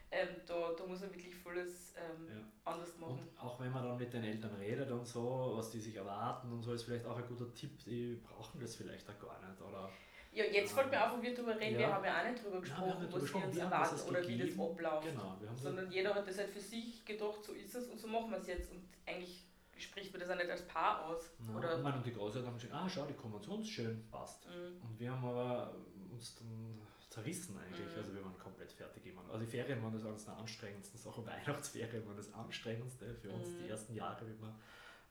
ähm, 0.09 0.29
da, 0.45 0.71
da 0.77 0.85
muss 0.85 1.01
man 1.01 1.13
wirklich 1.13 1.35
volles 1.35 1.93
ähm, 1.97 2.27
Ja. 2.29 2.71
anders 2.71 2.97
machen. 2.97 3.19
Und 3.19 3.39
auch 3.39 3.59
wenn 3.59 3.71
man 3.73 3.83
dann 3.83 3.97
mit 3.97 4.13
den 4.13 4.23
Eltern 4.23 4.55
redet 4.55 4.89
und 4.89 5.05
so, 5.05 5.53
was 5.55 5.69
die 5.69 5.81
sich 5.81 5.97
erwarten 5.97 6.49
und 6.49 6.63
so, 6.63 6.71
ist 6.71 6.83
vielleicht 6.83 7.05
auch 7.05 7.17
ein 7.17 7.27
guter 7.27 7.53
Tipp, 7.53 7.77
die 7.83 8.21
brauchen 8.23 8.61
das 8.61 8.75
vielleicht 8.77 9.09
auch 9.09 9.19
gar 9.19 9.45
nicht. 9.45 9.61
Oder 9.61 9.89
Ja, 10.33 10.43
jetzt 10.45 10.73
fällt 10.73 10.89
mir 10.89 11.03
auf, 11.05 11.17
wo 11.17 11.21
wir 11.21 11.33
darüber 11.35 11.59
reden, 11.59 11.77
wir 11.77 11.81
Ja. 11.87 11.93
haben 11.93 12.05
ja 12.05 12.19
auch 12.21 12.29
nicht 12.29 12.43
drüber 12.43 12.55
Nein, 12.59 12.61
wir 12.61 12.61
gesprochen, 12.61 12.91
haben 12.93 13.01
nicht 13.03 13.13
was 13.13 13.13
drüber 13.13 13.13
wir 13.13 13.21
gesprochen, 13.21 13.45
uns 13.45 13.55
wir 13.55 13.63
das 13.63 13.71
erwarten 13.71 14.09
oder 14.09 14.27
wie 14.27 14.37
das 14.37 14.47
gegeben. 14.47 14.61
abläuft. 14.61 15.03
genau, 15.07 15.37
wir 15.39 15.55
Sondern 15.57 15.91
jeder 15.91 16.15
hat 16.15 16.27
das 16.27 16.37
halt 16.37 16.49
für 16.49 16.59
sich 16.59 17.05
gedacht, 17.05 17.43
so 17.43 17.51
ist 17.53 17.75
es 17.75 17.87
und 17.87 17.99
so 17.99 18.07
machen 18.07 18.31
wir 18.31 18.37
es 18.39 18.47
jetzt. 18.47 18.71
Und 18.71 18.83
eigentlich 19.05 19.45
spricht 19.77 20.11
man 20.11 20.21
das 20.21 20.29
auch 20.29 20.35
nicht 20.35 20.49
als 20.49 20.65
Paar 20.67 21.05
aus. 21.05 21.29
na, 21.39 21.57
oder, 21.57 21.77
ich 21.77 21.83
meine, 21.83 21.97
und 21.97 22.05
die 22.05 22.13
Großeltern 22.13 22.47
haben 22.49 22.55
gesagt, 22.59 22.73
ah 22.73 22.89
schau, 22.89 23.05
die 23.05 23.13
kommen 23.13 23.41
zu 23.41 23.51
uns, 23.53 23.67
schön, 23.69 24.07
passt. 24.09 24.47
Mhm. 24.47 24.81
Und 24.81 24.99
wir 24.99 25.11
haben 25.11 25.25
aber 25.25 25.75
uns 26.11 26.35
dann 26.35 26.81
zerrissen 27.09 27.55
eigentlich, 27.57 27.85
Mhm. 27.91 27.97
also 27.97 28.13
wir 28.15 28.23
waren 28.23 28.37
komplett 28.39 28.71
fertig 28.71 29.05
immer. 29.05 29.21
Also 29.27 29.37
die 29.39 29.45
Ferien 29.51 29.83
waren 29.83 29.93
das 29.93 30.03
eines 30.05 30.25
der 30.25 30.35
anstrengendsten 30.37 30.99
Sachen, 30.99 31.25
Weihnachtsferien 31.27 32.05
waren 32.07 32.17
das 32.17 32.33
anstrengendste 32.33 33.13
für 33.15 33.29
uns, 33.31 33.49
Mhm. 33.49 33.57
die 33.63 33.69
ersten 33.69 33.93
Jahre, 33.93 34.25
wie 34.27 34.39
wir 34.41 34.55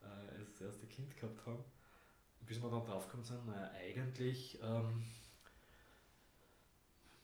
äh, 0.03 0.45
das 0.51 0.61
erste 0.61 0.87
Kind 0.89 1.17
gehabt 1.17 1.47
haben. 1.47 1.65
Bis 2.47 2.61
wir 2.63 2.71
dann 2.71 2.85
draufgekommen 2.85 3.25
sind, 3.25 3.47
naja, 3.47 3.71
eigentlich 3.73 4.59
ähm, 4.63 5.05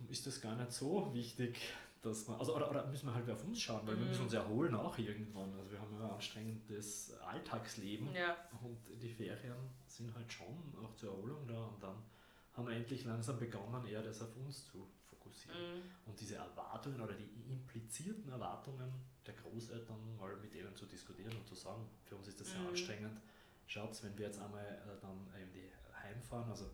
ist 0.09 0.27
das 0.27 0.41
gar 0.41 0.55
nicht 0.57 0.73
so 0.73 1.13
wichtig, 1.13 1.59
dass 2.03 2.29
man, 2.29 2.39
also 2.39 2.55
oder, 2.55 2.71
oder 2.71 2.87
müssen 2.87 3.07
wir 3.07 3.15
halt 3.15 3.29
auf 3.29 3.45
uns 3.45 3.61
schauen, 3.61 3.87
weil 3.87 3.97
wir 3.97 4.05
Mhm. 4.05 4.09
müssen 4.11 4.23
uns 4.23 4.33
erholen 4.33 4.75
auch 4.75 4.97
irgendwann. 4.97 5.53
Also 5.59 5.71
wir 5.73 5.81
haben 5.81 5.93
ja 5.99 6.05
ein 6.07 6.11
anstrengendes 6.13 7.13
Alltagsleben. 7.21 8.15
Ja, 8.15 8.37
Und 8.63 8.79
die 9.03 9.09
Ferien 9.09 9.57
sind 9.87 10.15
halt 10.15 10.33
schon 10.33 10.57
auch 10.83 10.95
zur 10.95 11.11
Erholung 11.13 11.47
da 11.47 11.65
und 11.65 11.83
dann 11.83 11.97
haben 12.55 12.69
wir 12.69 12.75
endlich 12.77 13.05
langsam 13.05 13.39
begonnen, 13.39 13.85
eher 13.87 14.03
das 14.03 14.23
auf 14.23 14.35
uns 14.37 14.65
zu 14.67 14.87
fokussieren. 15.11 15.59
mhm. 15.59 15.83
Und 16.07 16.21
diese 16.21 16.37
Erwartungen 16.37 17.01
oder 17.01 17.15
die 17.15 17.29
implizierten 17.51 18.31
Erwartungen 18.31 18.93
der 19.27 19.35
Großeltern 19.35 20.17
mal 20.17 20.37
mit 20.37 20.55
denen 20.55 20.75
zu 20.77 20.87
diskutieren 20.87 21.37
und 21.37 21.47
zu 21.47 21.55
sagen, 21.57 21.85
für 22.05 22.15
uns 22.17 22.29
ist 22.29 22.41
das 22.41 22.53
sehr 22.53 22.61
Mhm. 22.61 22.69
anstrengend. 22.69 23.21
Schaut, 23.69 24.03
wenn 24.03 24.17
wir 24.19 24.27
jetzt 24.27 24.41
einmal 24.41 24.65
äh, 24.65 24.99
dann 25.01 25.29
eben 25.41 25.53
die 25.53 25.71
heimfahren, 25.95 26.51
also 26.51 26.71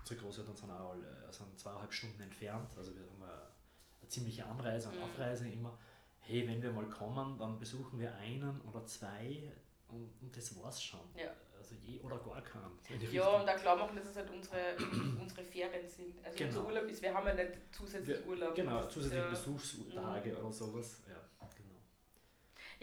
unsere 0.00 0.20
Großeltern 0.20 0.54
sind 0.54 0.70
auch 0.70 0.90
alle, 0.90 1.32
sind 1.32 1.58
zweieinhalb 1.58 1.90
Stunden 1.92 2.20
entfernt, 2.20 2.68
also 2.76 2.94
wir 2.94 3.02
haben 3.02 3.22
eine, 3.22 3.32
eine 3.32 4.08
ziemliche 4.08 4.44
Anreise 4.44 4.88
und 4.90 4.96
Mhm. 4.98 5.02
Aufreise 5.04 5.48
immer. 5.48 5.78
Hey, 6.20 6.46
wenn 6.46 6.62
wir 6.62 6.70
mal 6.70 6.86
kommen, 6.90 7.38
dann 7.38 7.58
besuchen 7.58 7.98
wir 7.98 8.14
einen 8.16 8.60
oder 8.62 8.84
zwei 8.86 9.52
und, 9.88 10.10
und 10.20 10.36
das 10.36 10.54
war's 10.62 10.82
schon. 10.82 11.00
Ja. 11.16 11.30
Also 11.56 11.76
je 11.76 11.98
oder 12.00 12.18
gar 12.18 12.42
keinen. 12.42 12.78
Ja, 13.10 13.26
und 13.40 13.48
auch 13.48 13.56
klar 13.56 13.76
machen, 13.76 13.96
dass 13.96 14.04
es 14.06 14.16
halt 14.16 14.28
unsere, 14.28 14.76
unsere 15.20 15.42
Ferien 15.42 15.88
sind. 15.88 16.22
Also 16.22 16.36
Genau. 16.36 16.48
unser 16.50 16.66
Urlaub 16.66 16.84
ist, 16.90 17.00
wir 17.00 17.14
haben 17.14 17.26
ja 17.26 17.34
nicht 17.34 17.52
zusätzlich 17.72 18.18
Wir- 18.18 18.26
Urlaub. 18.26 18.54
Genau, 18.54 18.86
zusätzliche 18.86 19.24
ja- 19.24 19.30
Besuchstage 19.30 20.36
oder 20.38 20.52
sowas. 20.52 21.02
Ja. 21.08 21.43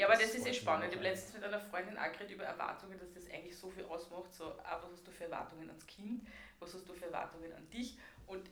Ja, 0.01 0.07
aber 0.07 0.15
Das 0.15 0.31
das 0.31 0.35
ist 0.41 0.47
eh 0.47 0.53
spannend. 0.53 0.87
Ich 0.89 0.95
habe 0.95 1.03
letztens 1.03 1.35
mit 1.35 1.43
einer 1.43 1.59
Freundin 1.59 1.97
auch 1.97 2.11
geredet 2.11 2.31
über 2.31 2.43
Erwartungen, 2.43 2.97
dass 2.97 3.11
das 3.13 3.29
eigentlich 3.29 3.55
so 3.55 3.69
viel 3.69 3.85
ausmacht. 3.85 4.33
So, 4.33 4.45
ah, 4.63 4.79
was 4.81 4.91
hast 4.91 5.07
du 5.07 5.11
für 5.11 5.25
Erwartungen 5.25 5.69
ans 5.69 5.85
Kind? 5.85 6.27
Was 6.59 6.73
hast 6.73 6.87
du 6.89 6.93
für 6.93 7.05
Erwartungen 7.05 7.53
an 7.53 7.69
dich? 7.69 7.97
Und 8.27 8.49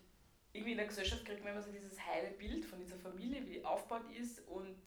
irgendwie 0.53 0.71
in 0.71 0.77
der 0.77 0.87
Gesellschaft 0.87 1.25
kriegt 1.25 1.43
man 1.43 1.53
immer 1.53 1.61
so 1.61 1.71
dieses 1.71 1.99
heile 2.05 2.29
Bild 2.31 2.65
von 2.65 2.79
dieser 2.79 2.97
Familie, 2.97 3.45
wie 3.45 3.51
die 3.53 3.65
aufgebaut 3.65 4.09
ist. 4.11 4.47
Und 4.47 4.77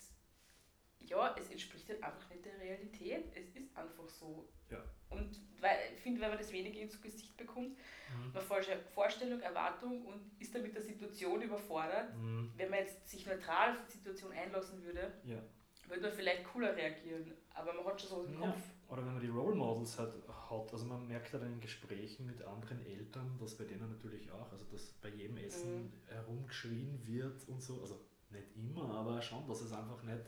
ja, 1.00 1.34
es 1.38 1.50
entspricht 1.50 1.88
halt 1.88 2.02
einfach 2.02 2.28
nicht 2.30 2.44
der 2.44 2.58
Realität. 2.60 3.24
Es 3.34 3.48
ist 3.56 3.76
einfach 3.76 4.08
so. 4.08 4.48
Ja. 4.70 4.82
Und 5.10 5.40
weil, 5.60 5.78
ich 5.94 6.00
finde, 6.00 6.20
wenn 6.20 6.30
man 6.30 6.38
das 6.38 6.52
wenig 6.52 6.76
ins 6.76 7.00
Gesicht 7.02 7.36
bekommt, 7.36 7.76
Mhm. 8.14 8.30
eine 8.34 8.40
falsche 8.42 8.76
Vorstellung, 8.94 9.40
Erwartung 9.40 10.04
und 10.06 10.30
ist 10.38 10.54
dann 10.54 10.62
mit 10.62 10.74
der 10.74 10.82
Situation 10.82 11.40
überfordert. 11.42 12.14
Mhm. 12.14 12.52
Wenn 12.56 12.70
man 12.70 12.80
jetzt 12.80 13.08
sich 13.08 13.26
neutral 13.26 13.72
auf 13.72 13.86
die 13.86 13.92
Situation 13.92 14.32
einlassen 14.32 14.82
würde, 14.84 15.12
Ja. 15.24 15.42
Würde 15.88 16.02
man 16.02 16.12
vielleicht 16.12 16.44
cooler 16.44 16.74
reagieren, 16.76 17.32
aber 17.54 17.72
man 17.74 17.84
hat 17.84 18.00
schon 18.00 18.10
so 18.10 18.24
im 18.24 18.34
Ja. 18.34 18.40
Kopf. 18.40 18.60
Oder 18.88 19.06
wenn 19.06 19.14
man 19.14 19.22
die 19.22 19.28
Role 19.28 19.54
Models 19.56 19.98
hat, 19.98 20.12
hat, 20.28 20.72
also 20.72 20.84
man 20.84 21.06
merkt 21.08 21.32
halt 21.32 21.42
in 21.44 21.60
Gesprächen 21.60 22.26
mit 22.26 22.42
anderen 22.42 22.84
Eltern, 22.84 23.38
dass 23.40 23.56
bei 23.56 23.64
denen 23.64 23.90
natürlich 23.90 24.30
auch, 24.30 24.52
also 24.52 24.66
dass 24.66 24.92
bei 25.00 25.08
jedem 25.08 25.38
Essen 25.38 25.84
Mhm. 25.84 25.92
herumgeschrien 26.08 27.00
wird 27.06 27.48
und 27.48 27.62
so, 27.62 27.80
also 27.80 27.98
nicht 28.30 28.54
immer, 28.56 28.90
aber 28.94 29.20
schon, 29.22 29.46
dass 29.48 29.62
es 29.62 29.72
einfach 29.72 30.02
nicht 30.02 30.24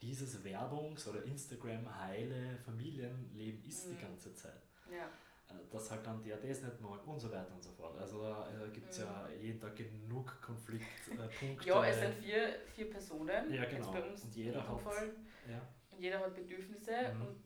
dieses 0.00 0.44
Werbungs- 0.44 1.08
oder 1.08 1.24
Instagram-heile 1.24 2.58
Familienleben 2.58 3.64
ist 3.64 3.88
die 3.90 3.94
Mhm. 3.94 4.00
ganze 4.00 4.34
Zeit. 4.34 4.62
Ja. 4.90 5.08
Äh, 5.60 5.72
Dass 5.72 5.90
halt 5.90 6.06
dann 6.06 6.22
der 6.22 6.36
das 6.36 6.62
nicht 6.62 6.80
mag 6.80 7.06
und 7.06 7.18
so 7.18 7.30
weiter 7.30 7.52
und 7.54 7.62
so 7.62 7.70
fort. 7.72 7.98
Also 7.98 8.22
da 8.22 8.48
äh, 8.64 8.68
gibt 8.70 8.90
es 8.90 8.98
ja 8.98 9.28
jeden 9.40 9.60
Tag 9.60 9.74
genug 9.76 10.40
Konfliktpunkte. 10.40 11.68
ja, 11.68 11.84
es 11.86 12.00
sind 12.00 12.14
vier, 12.14 12.48
vier 12.74 12.90
Personen 12.90 13.52
Ja, 13.52 13.62
jetzt 13.62 13.70
genau. 13.76 13.92
bei 13.92 14.02
uns 14.02 14.24
Und 14.24 14.34
jeder 14.34 14.68
hat- 14.68 14.80
Fall. 14.80 15.10
ja. 15.48 15.60
Und 15.90 16.00
jeder 16.00 16.18
hat 16.20 16.34
Bedürfnisse 16.34 17.12
Mhm. 17.14 17.20
und 17.22 17.36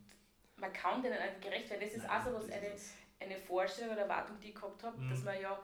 man 0.57 0.73
kann 0.73 1.01
denen 1.01 1.17
einfach 1.17 1.39
gerecht 1.41 1.69
werden. 1.69 1.81
Das 1.81 1.93
ist 1.93 2.03
Nein, 2.07 2.21
auch 2.21 2.25
so 2.25 2.33
was, 2.33 2.49
eine, 2.49 2.71
eine 3.19 3.37
Vorstellung 3.37 3.93
oder 3.93 4.01
Erwartung, 4.03 4.37
die 4.41 4.49
ich 4.49 4.55
gehabt 4.55 4.83
habe, 4.83 4.97
Mhm. 4.99 5.09
dass 5.09 5.23
man 5.23 5.39
ja, 5.41 5.59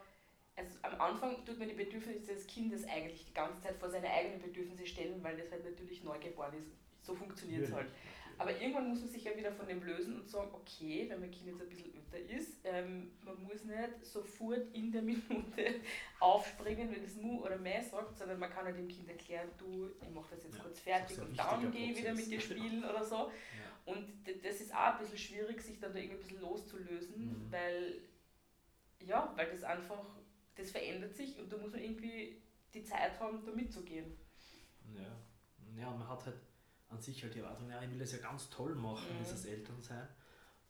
also 0.56 0.78
am 0.84 1.02
Anfang 1.02 1.44
tut 1.46 1.60
man 1.60 1.68
die 1.68 1.74
Bedürfnisse 1.74 2.34
des 2.34 2.48
Kindes 2.48 2.88
eigentlich 2.88 3.26
die 3.26 3.34
ganze 3.34 3.62
Zeit 3.62 3.76
vor 3.76 3.90
seine 3.90 4.10
eigenen 4.10 4.40
Bedürfnisse 4.42 4.86
stellen, 4.86 5.22
weil 5.24 5.36
das 5.38 5.52
halt 5.52 5.66
natürlich 5.66 6.04
neugeboren 6.04 6.54
ist. 6.58 6.72
So 7.02 7.14
funktioniert 7.14 7.64
es 7.64 7.72
halt. 7.74 7.88
Aber 8.38 8.52
irgendwann 8.60 8.90
muss 8.90 9.00
man 9.00 9.10
sich 9.10 9.24
ja 9.24 9.36
wieder 9.38 9.52
von 9.52 9.68
dem 9.68 9.82
lösen 9.84 10.20
und 10.20 10.30
sagen, 10.30 10.50
okay, 10.54 11.06
wenn 11.10 11.22
mein 11.22 11.32
Kind 11.32 11.48
jetzt 11.48 11.62
ein 11.62 11.70
bisschen 11.70 11.94
älter 11.96 12.20
ist, 12.34 12.60
ähm, 12.66 13.12
man 13.24 13.42
muss 13.44 13.64
nicht 13.64 14.06
sofort 14.06 14.68
in 14.74 14.92
der 14.92 15.02
Minute 15.02 15.82
aufspringen, 16.20 16.92
wenn 16.94 17.04
es 17.04 17.16
Mu 17.16 17.42
oder 17.44 17.58
Meh 17.58 17.82
sagt, 17.82 18.18
sondern 18.18 18.40
man 18.40 18.50
kann 18.50 18.66
halt 18.66 18.78
dem 18.78 18.88
Kind 18.88 19.08
erklären, 19.08 19.48
du, 19.58 19.90
ich 20.02 20.10
mache 20.10 20.36
das 20.36 20.44
jetzt 20.44 20.58
Ja, 20.58 20.64
kurz 20.64 20.80
fertig 20.80 21.20
und 21.20 21.38
dann 21.40 21.72
gehe 21.72 21.92
ich 21.92 21.98
wieder 22.00 22.14
mit 22.14 22.28
dir 22.30 22.40
spielen 22.42 22.84
oder 22.84 23.04
so. 23.04 23.16
Ja. 23.16 23.94
Und 23.94 24.08
das 24.44 24.60
ist 24.62 24.74
auch 24.74 24.94
ein 24.96 25.00
bisschen 25.00 25.18
schwierig, 25.18 25.62
sich 25.62 25.80
dann 25.80 25.94
da 25.94 26.00
irgendwie 26.00 26.18
ein 26.18 26.22
bisschen 26.28 26.42
loszulösen, 26.42 27.26
Mhm. 27.46 27.52
weil, 27.52 28.02
ja, 29.00 29.32
weil 29.36 29.50
das 29.52 29.64
einfach, 29.64 30.04
das 30.56 30.72
verändert 30.72 31.16
sich 31.16 31.38
und 31.40 31.52
da 31.54 31.58
muss 31.58 31.72
man 31.72 31.82
irgendwie 31.82 32.42
die 32.74 32.84
Zeit 32.84 33.20
haben, 33.20 33.46
da 33.46 33.52
mitzugehen. 33.52 34.18
Ja. 34.94 35.82
ja, 35.82 35.92
man 35.92 36.08
hat 36.10 36.26
halt 36.26 36.36
an 36.96 37.02
sich 37.02 37.22
halt 37.24 37.34
die 37.36 37.40
Erwartung, 37.40 37.70
ja, 37.70 37.82
ich 37.82 37.90
will 37.92 38.00
das 38.00 38.12
ja 38.14 38.18
ganz 38.20 38.50
toll 38.50 38.74
machen, 38.76 39.06
Mhm. 39.14 39.20
dieses 39.24 39.46
Elternsein. 39.46 40.08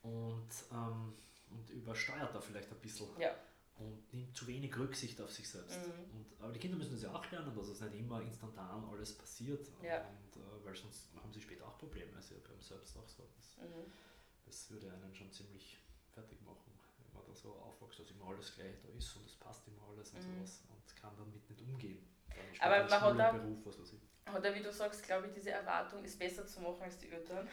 Und, 0.01 0.49
ähm, 0.71 1.13
und 1.49 1.69
übersteuert 1.69 2.33
da 2.33 2.39
vielleicht 2.41 2.71
ein 2.71 2.79
bisschen. 2.79 3.07
Ja. 3.19 3.31
Und 3.77 4.13
nimmt 4.13 4.35
zu 4.35 4.47
wenig 4.47 4.75
Rücksicht 4.77 5.19
auf 5.19 5.31
sich 5.31 5.49
selbst. 5.49 5.77
Mhm. 5.79 6.17
Und, 6.17 6.25
aber 6.41 6.53
die 6.53 6.59
Kinder 6.59 6.77
müssen 6.77 6.93
das 6.93 7.01
ja 7.03 7.13
auch 7.13 7.29
lernen, 7.31 7.53
dass 7.55 7.67
es 7.67 7.81
nicht 7.81 7.95
immer 7.95 8.21
instantan 8.21 8.85
alles 8.85 9.17
passiert. 9.17 9.67
Ja. 9.83 10.07
Und, 10.07 10.37
äh, 10.37 10.65
weil 10.65 10.75
sonst 10.75 11.09
haben 11.21 11.31
sie 11.33 11.41
später 11.41 11.67
auch 11.67 11.77
Probleme. 11.77 12.11
Das 12.13 12.25
ist 12.25 12.31
ja 12.31 12.37
beim 12.47 12.61
Selbst 12.61 12.97
auch 12.97 13.07
so. 13.07 13.23
Das, 13.35 13.57
Mhm. 13.57 13.91
das 14.45 14.69
würde 14.71 14.91
einen 14.93 15.13
schon 15.13 15.31
ziemlich 15.31 15.77
fertig 16.13 16.41
machen, 16.43 16.71
wenn 16.99 17.13
man 17.13 17.23
da 17.27 17.35
so 17.35 17.53
aufwächst, 17.55 17.99
dass 17.99 18.11
immer 18.11 18.27
alles 18.27 18.55
gleich 18.55 18.75
da 18.81 18.87
ist 18.97 19.15
und 19.17 19.25
es 19.25 19.35
passt 19.35 19.67
immer 19.67 19.83
alles 19.89 20.11
und 20.13 20.19
Mhm. 20.19 20.37
sowas 20.37 20.63
und 20.69 20.95
kann 20.95 21.13
damit 21.17 21.49
nicht 21.49 21.61
umgehen. 21.61 22.07
Aber 22.61 22.83
man 22.83 22.91
hat 22.91 23.19
auch- 23.19 23.33
Beruf. 23.39 23.77
Oder 24.33 24.55
wie 24.55 24.61
du 24.61 24.71
sagst, 24.71 25.03
glaube 25.03 25.27
ich, 25.27 25.33
diese 25.33 25.51
Erwartung 25.51 26.03
ist 26.03 26.17
besser 26.17 26.45
zu 26.47 26.61
machen 26.61 26.81
als 26.81 26.97
die 26.97 27.11
Eltern. 27.11 27.47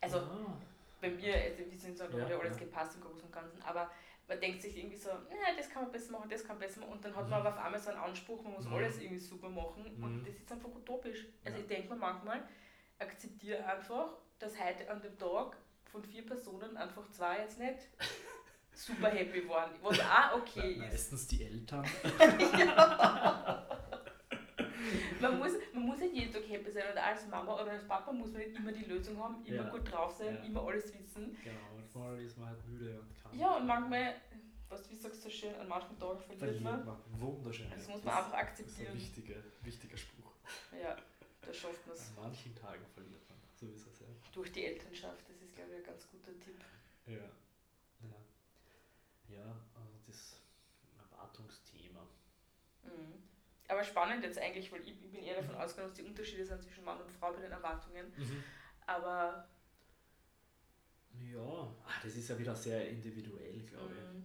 Also 0.00 0.18
Ah, 0.18 0.56
bei 1.00 1.10
mir, 1.10 1.34
also 1.34 1.58
wir 1.70 1.78
sind 1.78 1.98
so, 1.98 2.06
da 2.06 2.16
Ja, 2.16 2.22
hat 2.24 2.30
ja 2.30 2.38
alles 2.38 2.54
ja. 2.58 2.64
gepasst 2.64 2.94
im 2.96 3.02
Großen 3.02 3.22
und 3.24 3.32
Ganzen, 3.32 3.60
aber 3.62 3.90
man 4.28 4.40
denkt 4.40 4.62
sich 4.62 4.76
irgendwie 4.76 4.96
so, 4.96 5.10
na, 5.28 5.56
das 5.56 5.68
kann 5.68 5.82
man 5.82 5.92
besser 5.92 6.12
machen, 6.12 6.28
das 6.30 6.42
kann 6.44 6.58
man 6.58 6.66
besser 6.66 6.80
machen 6.80 6.92
und 6.92 7.04
dann 7.04 7.14
hat 7.14 7.28
man 7.28 7.40
Mhm. 7.40 7.46
aber 7.46 7.56
auf 7.58 7.64
einmal 7.64 7.80
so 7.80 7.90
einen 7.90 7.98
Anspruch, 7.98 8.42
man 8.44 8.52
muss 8.54 8.66
Mhm. 8.66 8.74
alles 8.74 8.98
irgendwie 8.98 9.18
super 9.18 9.48
machen 9.48 9.84
und 10.00 10.22
Mhm. 10.22 10.24
das 10.24 10.34
ist 10.36 10.50
einfach 10.52 10.68
utopisch. 10.68 11.26
Also 11.44 11.56
Ja. 11.58 11.62
ich 11.62 11.68
denke 11.68 11.92
mir 11.94 11.96
manchmal, 12.00 12.42
akzeptiere 12.98 13.64
einfach, 13.66 14.08
dass 14.38 14.58
heute 14.58 14.88
an 14.90 15.02
dem 15.02 15.18
Tag 15.18 15.56
von 15.90 16.04
vier 16.04 16.24
Personen 16.24 16.76
einfach 16.76 17.10
zwei 17.10 17.38
jetzt 17.40 17.58
nicht 17.58 17.78
super 18.72 19.08
happy 19.08 19.48
waren, 19.48 19.70
was 19.82 19.98
auch 20.00 20.36
okay 20.38 20.72
ist. 20.74 20.78
meistens 20.78 21.26
die 21.26 21.44
Eltern. 21.44 21.84
Man 25.20 25.38
muss, 25.38 25.52
man 25.52 25.65
muss 25.86 25.98
nicht 26.00 26.14
jeden 26.14 26.32
Tag 26.32 26.48
happy 26.48 26.70
sein 26.70 26.84
und 26.92 26.98
als 26.98 27.26
Mama 27.28 27.54
oder 27.62 27.72
als 27.72 27.86
Papa 27.86 28.12
muss 28.12 28.32
man 28.32 28.42
nicht 28.42 28.56
immer 28.56 28.72
die 28.72 28.84
Lösung 28.84 29.18
haben, 29.22 29.44
immer 29.44 29.64
Ja. 29.64 29.70
gut 29.70 29.90
drauf 29.90 30.12
sein, 30.12 30.34
Ja. 30.34 30.42
immer 30.42 30.66
alles 30.66 30.92
wissen. 30.98 31.36
genau, 31.42 31.60
manchmal 31.76 32.20
ist 32.20 32.36
man 32.38 32.48
halt 32.48 32.66
müde 32.66 33.00
und 33.00 33.22
kann. 33.22 33.38
Ja, 33.38 33.56
und 33.56 33.66
manchmal, 33.66 34.14
was, 34.68 34.90
wie 34.90 34.96
sagst 34.96 35.20
du 35.24 35.28
so 35.28 35.30
schön, 35.30 35.54
an 35.54 35.68
manchen 35.68 35.98
Tagen 35.98 36.18
verliert 36.20 36.38
verliert 36.38 36.62
man. 36.62 36.84
man. 36.84 36.96
Wunderschön. 37.20 37.70
Das 37.70 37.88
muss 37.88 38.02
man 38.04 38.14
einfach 38.14 38.24
Das 38.24 38.26
ist 38.26 38.34
ein 38.34 38.40
akzeptieren. 38.48 38.94
wichtiger, 38.94 39.36
wichtiger 39.62 39.96
Spruch. 39.96 40.32
Ja, 40.80 40.96
da 41.42 41.52
schafft 41.52 41.86
man 41.86 41.96
es. 41.96 42.08
An 42.08 42.14
manchen 42.24 42.54
Tagen 42.54 42.84
verliert 42.94 43.28
man. 43.28 43.38
So 43.54 43.66
ist 43.68 43.86
es 43.86 44.00
ja. 44.00 44.06
Durch 44.32 44.52
die 44.52 44.64
Elternschaft, 44.66 45.28
das 45.28 45.40
ist, 45.42 45.54
glaube 45.54 45.70
ich, 45.72 45.76
ein 45.78 45.84
ganz 45.84 46.06
guter 46.10 46.32
Tipp. 46.40 46.60
Ja. 47.06 47.14
Ja, 47.14 49.36
ja 49.36 49.44
also 49.74 49.92
das 50.06 50.36
Erwartungsthema. 50.98 52.02
Mhm. 52.84 53.22
Aber 53.68 53.82
spannend 53.82 54.22
jetzt 54.24 54.38
eigentlich, 54.38 54.70
weil 54.72 54.80
ich, 54.82 55.02
ich 55.02 55.10
bin 55.10 55.22
eher 55.22 55.40
davon 55.40 55.54
ausgegangen, 55.56 55.88
dass 55.90 55.96
die 55.98 56.04
Unterschiede 56.08 56.44
sind 56.46 56.62
zwischen 56.62 56.84
Mann 56.84 57.00
und 57.00 57.10
Frau 57.10 57.32
bei 57.32 57.40
den 57.40 57.50
Erwartungen. 57.52 58.12
Aber 58.86 59.48
Ja, 61.18 61.40
ah, 61.84 62.00
das 62.02 62.14
ist 62.14 62.28
ja 62.28 62.38
wieder 62.38 62.54
sehr 62.54 62.88
individuell, 62.88 63.60
glaube 63.62 63.94
ich. 63.94 64.00
mhm. 64.14 64.24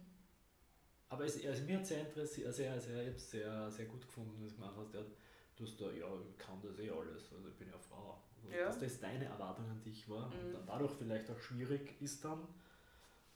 Aber 1.08 1.24
es, 1.24 1.44
also 1.44 1.62
mir 1.64 1.78
hat 1.78 1.86
sehr 1.86 2.00
interessiert, 2.00 2.54
sehr, 2.54 2.80
sehr, 2.80 3.02
ich 3.02 3.06
habe 3.08 3.16
es 3.16 3.30
sehr, 3.30 3.70
sehr 3.70 3.86
gut 3.86 4.02
gefunden, 4.06 4.42
was 4.44 4.52
du 4.54 4.60
gemacht 4.60 4.76
hast. 4.94 5.10
Du 5.56 5.64
hast 5.64 5.78
da, 5.80 5.90
ja, 5.90 6.06
ich 6.30 6.38
kann 6.38 6.60
das 6.62 6.78
eh 6.78 6.90
alles, 6.90 7.32
also 7.32 7.48
ich 7.48 7.54
bin 7.56 7.68
ja 7.68 7.78
Frau. 7.78 8.22
Also, 8.36 8.48
Ja. 8.48 8.66
Dass 8.66 8.78
das 8.78 8.98
deine 9.00 9.26
Erwartung 9.26 9.68
an 9.70 9.80
dich 9.82 10.08
war 10.08 10.26
und 10.32 10.48
Mhm. 10.48 10.52
dann 10.52 10.66
dadurch 10.66 10.92
vielleicht 10.92 11.30
auch 11.30 11.38
schwierig 11.38 12.00
ist 12.00 12.24
dann, 12.24 12.46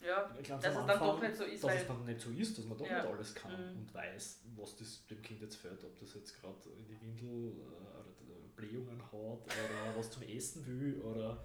Ja, 0.06 0.30
ganz 0.46 0.62
dass 0.64 0.76
es 0.76 0.86
dann 0.86 0.98
doch 1.00 1.20
nicht 1.20 1.36
so 1.36 1.44
ist, 1.44 1.64
dass 1.64 1.74
es 1.74 1.86
dann 1.86 2.04
nicht 2.04 2.20
so 2.20 2.30
ist, 2.30 2.58
dass 2.58 2.64
man 2.66 2.78
doch 2.78 2.86
Ja. 2.86 3.02
nicht 3.02 3.12
alles 3.12 3.34
kann 3.34 3.52
Mhm. 3.72 3.80
und 3.80 3.94
weiß, 3.94 4.40
was 4.56 4.76
das 4.76 5.06
dem 5.06 5.20
Kind 5.22 5.40
jetzt 5.40 5.56
fällt, 5.56 5.82
ob 5.84 5.98
das 5.98 6.14
jetzt 6.14 6.40
gerade 6.40 6.56
in 6.76 6.86
die 6.86 7.00
Windel 7.00 7.60
äh, 7.62 8.22
oder 8.24 8.38
Blähungen 8.54 9.02
hat 9.02 9.12
oder 9.12 9.46
was 9.96 10.10
zum 10.10 10.22
Essen 10.22 10.64
will 10.66 11.00
oder 11.00 11.44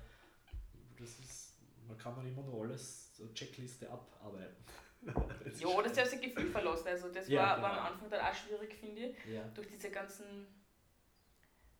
das 1.00 1.19
ist, 1.19 1.56
man 1.88 1.97
kann 1.97 2.15
man 2.15 2.28
immer 2.28 2.43
nur 2.43 2.62
alles 2.63 3.15
so 3.15 3.28
Checkliste 3.34 3.89
abarbeiten. 3.89 4.63
Das 5.43 5.54
ist 5.56 5.62
ja, 5.62 5.67
oder 5.67 5.89
sie 5.89 6.00
haben 6.00 6.10
sich 6.10 6.21
Gefühl 6.21 6.52
verlassen. 6.52 6.88
Also 6.88 7.10
das 7.10 7.28
Ja, 7.28 7.41
war, 7.41 7.56
genau. 7.56 7.67
war 7.67 7.80
am 7.80 7.93
Anfang 7.93 8.10
dann 8.12 8.21
auch 8.21 8.36
schwierig, 8.36 8.76
finde 8.76 9.08
ich. 9.08 9.15
ja. 9.34 9.43
Durch 9.56 9.67
diese 9.67 9.89
ganzen 9.89 10.45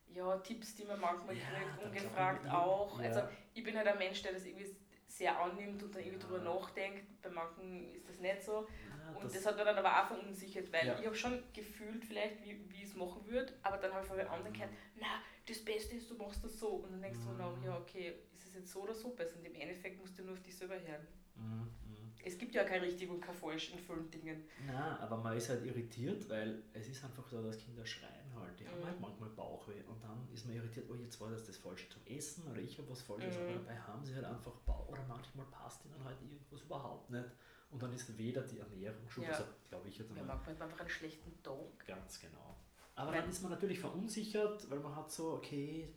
ja, 0.08 0.38
Tipps, 0.40 0.76
die 0.76 0.86
man 0.86 1.00
manchmal 1.00 1.38
Ja, 1.38 1.44
kriegt, 1.44 1.86
ungefragt 1.86 2.50
auch. 2.50 3.00
ja. 3.00 3.08
Also 3.08 3.22
ich 3.54 3.64
bin 3.64 3.78
halt 3.78 3.88
ein 3.88 3.98
Mensch, 4.00 4.24
der 4.24 4.34
das 4.34 4.44
irgendwie 4.46 4.76
sehr 5.12 5.38
annimmt 5.40 5.84
und 5.84 5.94
dann 5.94 6.02
irgendwie 6.04 6.20
Ja. 6.22 6.28
drüber 6.28 6.40
nachdenkt. 6.44 7.22
Bei 7.22 7.30
manchen 7.30 7.94
ist 7.94 8.08
das 8.08 8.20
nicht 8.20 8.42
so. 8.42 8.68
Ja, 8.90 9.12
Und 9.18 9.36
das, 9.36 9.46
hat 9.46 9.58
mir 9.58 9.66
dann 9.66 9.78
aber 9.78 10.02
auch 10.04 10.08
verunsichert, 10.08 10.72
weil 10.72 10.88
Ja. 10.88 11.00
ich 11.00 11.06
habe 11.06 11.16
schon 11.16 11.44
gefühlt 11.54 12.04
vielleicht, 12.06 12.44
wie, 12.44 12.70
wie 12.70 12.78
ich 12.78 12.90
es 12.90 12.96
machen 12.96 13.26
würde, 13.28 13.54
aber 13.62 13.78
dann 13.78 13.92
habe 13.92 14.02
ich 14.04 14.08
von 14.08 14.18
den 14.18 14.28
anderen 14.28 14.54
gehört, 14.54 14.72
na, 14.96 15.22
das 15.48 15.60
Beste 15.66 15.96
ist, 15.96 16.10
du 16.10 16.16
machst 16.16 16.44
das 16.44 16.58
so. 16.58 16.68
Und 16.68 16.92
dann 16.94 17.02
denkst 17.02 17.20
du 17.26 17.32
Mhm. 17.32 17.38
nach, 17.38 17.62
ja, 17.64 17.78
okay, 17.78 18.14
ist 18.34 18.48
es 18.48 18.54
jetzt 18.56 18.72
so 18.72 18.82
oder 18.84 18.94
so 18.96 19.10
besser? 19.14 19.38
Und 19.38 19.46
im 19.46 19.56
Endeffekt 19.56 20.00
musst 20.00 20.18
du 20.18 20.24
nur 20.24 20.34
auf 20.34 20.42
dich 20.42 20.56
selber 20.56 20.76
hören. 20.80 21.06
Mhm, 21.36 21.44
mhm. 21.86 21.91
Es 22.24 22.38
gibt 22.38 22.54
ja 22.54 22.64
kein 22.64 22.82
richtig 22.82 23.10
und 23.10 23.20
kein 23.22 23.34
falsch 23.36 23.72
in 23.74 23.80
vielen 23.80 24.10
Dingen. 24.12 24.44
Nein, 24.68 24.76
aber 25.00 25.18
man 25.18 25.36
ist 25.36 25.50
halt 25.50 25.66
irritiert, 25.66 26.30
weil 26.30 26.62
es 26.74 26.88
ist 26.88 27.04
einfach 27.04 27.28
so, 27.28 27.42
dass 27.42 27.58
Kinder 27.58 27.86
schreien 27.86 28.32
halt. 28.36 28.60
Die 28.60 28.68
haben 28.68 28.80
Mhm. 28.80 28.86
halt 28.86 29.00
manchmal 29.02 29.30
Bauchweh 29.30 29.82
und 29.88 30.04
dann 30.04 30.28
ist 30.34 30.46
man 30.46 30.56
irritiert, 30.56 30.86
oh 30.90 30.96
jetzt 30.96 31.20
war 31.20 31.32
das 31.32 31.44
das 31.46 31.58
Falsche 31.58 31.90
zum 31.90 32.02
Essen 32.06 32.48
oder 32.52 32.60
ich 32.62 32.78
habe 32.78 32.90
was 32.90 33.02
Falsches, 33.02 33.36
Mhm. 33.38 33.42
aber 33.44 33.54
dabei 33.54 33.76
haben 33.80 34.06
sie 34.06 34.14
halt 34.16 34.26
einfach 34.26 34.54
Bauch 34.66 34.88
oder 34.90 35.04
manchmal 35.08 35.46
passt 35.48 35.84
ihnen 35.86 36.04
halt 36.04 36.18
irgendwas 36.22 36.62
überhaupt 36.62 37.10
nicht. 37.10 37.30
Und 37.72 37.82
dann 37.82 37.94
ist 37.94 38.18
weder 38.18 38.42
die 38.44 38.60
Ernährung 38.60 39.08
schuld, 39.10 39.28
Ja. 39.28 39.34
also 39.34 39.46
glaube 39.70 39.88
ich 39.88 39.98
jetzt 39.98 40.12
Ja, 40.12 40.18
einmal. 40.22 40.36
manchmal 40.36 40.54
hat 40.54 40.60
man 40.60 40.70
einfach 40.70 40.82
einen 40.82 40.90
schlechten 40.90 41.42
Tag. 41.42 41.86
Ganz 41.88 42.20
genau. 42.20 42.58
Aber 42.96 43.12
Weil- 43.12 43.22
dann 43.22 43.30
ist 43.30 43.42
man 43.42 43.52
natürlich 43.52 43.80
verunsichert, 43.80 44.70
weil 44.70 44.80
man 44.80 44.96
hat 44.96 45.10
so, 45.12 45.32
okay, 45.34 45.88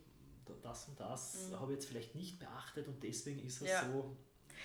da- 0.45 0.53
das 0.61 0.87
und 0.87 0.99
das 0.99 1.49
Mhm. 1.51 1.59
habe 1.59 1.71
ich 1.73 1.75
jetzt 1.77 1.87
vielleicht 1.87 2.15
nicht 2.15 2.39
beachtet 2.39 2.87
und 2.87 3.03
deswegen 3.03 3.41
ist 3.45 3.61
es 3.61 3.69
Ja. 3.69 3.83
so. 3.91 4.15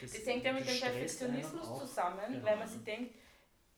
Das 0.00 0.26
hängt 0.26 0.44
ja 0.44 0.52
mit 0.52 0.66
dem 0.68 0.80
Perfektionismus 0.80 1.78
zusammen, 1.80 2.32
Genau. 2.32 2.46
weil 2.46 2.56
man 2.56 2.68
sich 2.68 2.82
denkt, 2.84 3.14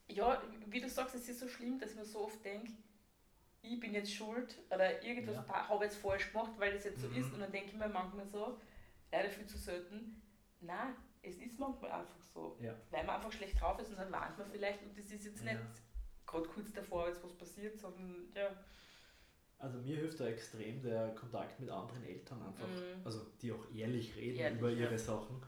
ja, 0.08 0.42
wie 0.66 0.80
du 0.80 0.88
sagst, 0.88 1.14
es 1.14 1.28
ist 1.28 1.40
so 1.40 1.48
schlimm, 1.48 1.78
dass 1.78 1.94
man 1.94 2.04
so 2.04 2.24
oft 2.24 2.44
denkt, 2.44 2.72
ich 3.62 3.78
bin 3.78 3.94
jetzt 3.94 4.12
schuld 4.12 4.58
oder 4.70 5.02
irgendwas 5.02 5.36
Ja. 5.36 5.68
habe 5.68 5.84
ich 5.84 5.92
jetzt 5.92 6.00
falsch 6.02 6.32
gemacht, 6.32 6.52
weil 6.58 6.72
das 6.72 6.84
jetzt 6.84 7.00
so 7.00 7.08
Mhm. 7.08 7.16
ist. 7.16 7.32
Und 7.32 7.40
dann 7.40 7.52
denke 7.52 7.68
ich 7.68 7.74
mir 7.74 7.88
manchmal 7.88 8.26
so, 8.26 8.58
leider 9.10 9.30
viel 9.30 9.46
zu 9.46 9.56
selten, 9.58 10.20
nein, 10.60 10.94
es 11.22 11.36
ist 11.36 11.58
manchmal 11.58 11.92
einfach 11.92 12.20
so, 12.34 12.58
Ja. 12.60 12.74
weil 12.90 13.04
man 13.04 13.16
einfach 13.16 13.30
schlecht 13.32 13.60
drauf 13.60 13.78
ist 13.78 13.90
und 13.90 13.96
dann 13.98 14.10
warnt 14.10 14.36
man 14.38 14.50
vielleicht 14.50 14.82
und 14.82 14.96
das 14.98 15.04
ist 15.10 15.24
jetzt 15.24 15.44
Ja. 15.44 15.52
nicht 15.52 15.62
gerade 16.26 16.48
kurz 16.48 16.72
davor, 16.72 17.04
als 17.06 17.22
was 17.22 17.32
passiert, 17.34 17.78
sondern 17.78 18.26
ja. 18.34 18.50
Also 19.58 19.78
mir 19.78 19.94
hilft 19.96 20.18
da 20.18 20.26
extrem 20.26 20.82
der 20.82 21.14
Kontakt 21.14 21.60
mit 21.60 21.70
anderen 21.70 22.02
Eltern 22.04 22.42
einfach, 22.42 22.66
Mhm. 22.66 23.04
also 23.06 23.24
die 23.40 23.52
auch 23.52 23.64
ehrlich 23.72 24.16
reden 24.16 24.38
Ehrlich, 24.40 24.58
über 24.58 24.70
ihre 24.72 24.98
Sachen, 24.98 25.40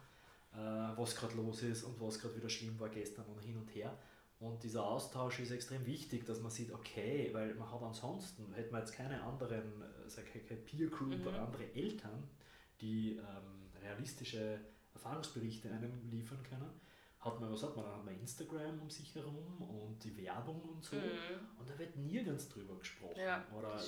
was 0.57 1.17
gerade 1.17 1.35
los 1.35 1.63
ist 1.63 1.83
und 1.85 2.01
was 2.01 2.19
gerade 2.19 2.37
wieder 2.37 2.49
schlimm 2.49 2.79
war 2.79 2.89
gestern 2.89 3.25
und 3.27 3.41
hin 3.43 3.57
und 3.57 3.69
her. 3.75 3.97
Und 4.41 4.63
dieser 4.63 4.85
Austausch 4.85 5.41
ist 5.41 5.51
extrem 5.53 5.85
wichtig, 5.87 6.27
dass 6.27 6.41
man 6.41 6.51
sieht, 6.51 6.73
okay, 6.73 7.31
weil 7.33 7.55
man 7.55 7.71
hat 7.71 7.83
ansonsten, 7.83 8.53
hätte 8.53 8.71
man 8.73 8.81
jetzt 8.83 8.93
keine 8.93 9.23
anderen, 9.23 9.81
äh, 9.83 10.09
sag 10.09 10.25
ich, 10.35 10.47
keine 10.47 10.61
Peer 10.61 10.89
Group 10.89 11.17
Mhm. 11.19 11.27
oder 11.27 11.43
andere 11.43 11.65
Eltern, 11.75 12.23
die 12.81 13.17
ähm, 13.17 13.71
realistische 13.81 14.61
Erfahrungsberichte 14.93 15.71
einem 15.71 15.93
liefern 16.11 16.43
können, 16.43 16.71
hat 17.21 17.41
man, 17.41 17.51
was 17.53 17.63
hat 17.63 17.75
man, 17.75 17.85
dann 17.87 17.95
hat 17.97 18.05
man 18.05 18.19
Instagram 18.21 18.81
um 18.83 18.91
sich 18.91 19.15
herum 19.15 19.63
und 19.63 20.03
die 20.05 20.15
Werbung 20.19 20.61
und 20.63 20.85
so. 20.85 20.97
Mhm. 20.97 21.03
Und 21.59 21.69
da 21.71 21.79
wird 21.79 21.97
nirgends 21.97 22.49
drüber 22.49 22.77
gesprochen 22.79 23.19
Ja, 23.19 23.45
oder 23.57 23.81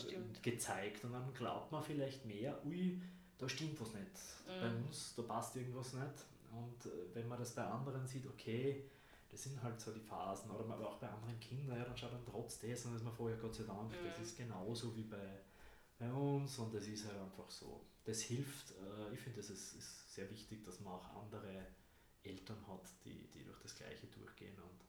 gezeigt. 0.43 1.05
Und 1.05 1.13
dann 1.13 1.33
glaubt 1.35 1.71
man 1.71 1.83
vielleicht 1.83 2.25
mehr, 2.25 2.59
ui, 2.65 3.01
da 3.37 3.47
stimmt 3.49 3.79
was 3.81 3.93
nicht. 3.93 4.11
Bei 4.47 4.69
Mhm. 4.71 4.87
uns, 4.87 5.15
da 5.17 5.23
passt 5.23 5.55
irgendwas 5.57 5.93
nicht. 5.93 6.25
Und 6.57 6.87
äh, 6.87 7.15
wenn 7.15 7.29
man 7.29 7.39
das 7.39 7.55
bei 7.55 7.65
anderen 7.65 8.07
sieht, 8.07 8.27
okay, 8.27 8.85
das 9.31 9.43
sind 9.43 9.63
halt 9.63 9.81
so 9.81 9.93
die 9.93 10.01
Phasen. 10.01 10.51
Oder 10.51 10.73
aber 10.73 10.89
auch 10.89 10.99
bei 10.99 11.09
anderen 11.09 11.39
Kindern, 11.41 11.79
ja, 11.79 11.85
dann 11.85 11.97
schaut 11.97 12.13
man 12.13 12.25
trotz 12.25 12.59
dessen, 12.61 12.93
dass 12.95 13.03
man 13.03 13.13
vorher, 13.13 13.37
Gott 13.39 13.55
sei 13.55 13.65
Dank, 13.65 13.91
das 13.91 14.19
Mhm. 14.19 14.25
ist 14.25 14.37
genauso 14.37 14.95
wie 14.97 15.03
bei, 15.05 15.41
bei 15.99 16.11
uns. 16.13 16.59
Und 16.59 16.73
das 16.75 16.87
ist 16.87 17.07
halt 17.07 17.19
einfach 17.19 17.51
so. 17.51 17.85
Das 18.05 18.21
hilft, 18.21 18.71
äh, 18.73 19.13
ich 19.13 19.21
finde, 19.21 19.39
das 19.41 19.51
ist, 19.51 19.75
ist 19.75 20.15
sehr 20.15 20.31
wichtig, 20.31 20.65
dass 20.65 20.81
man 20.81 20.95
auch 20.95 21.23
andere 21.23 21.67
Eltern 22.23 22.59
hat, 22.69 22.89
die, 23.05 23.29
die 23.35 23.45
durch 23.45 23.59
das 23.61 23.75
Gleiche 23.75 24.07
durchgehen. 24.07 24.57
Und 24.59 24.81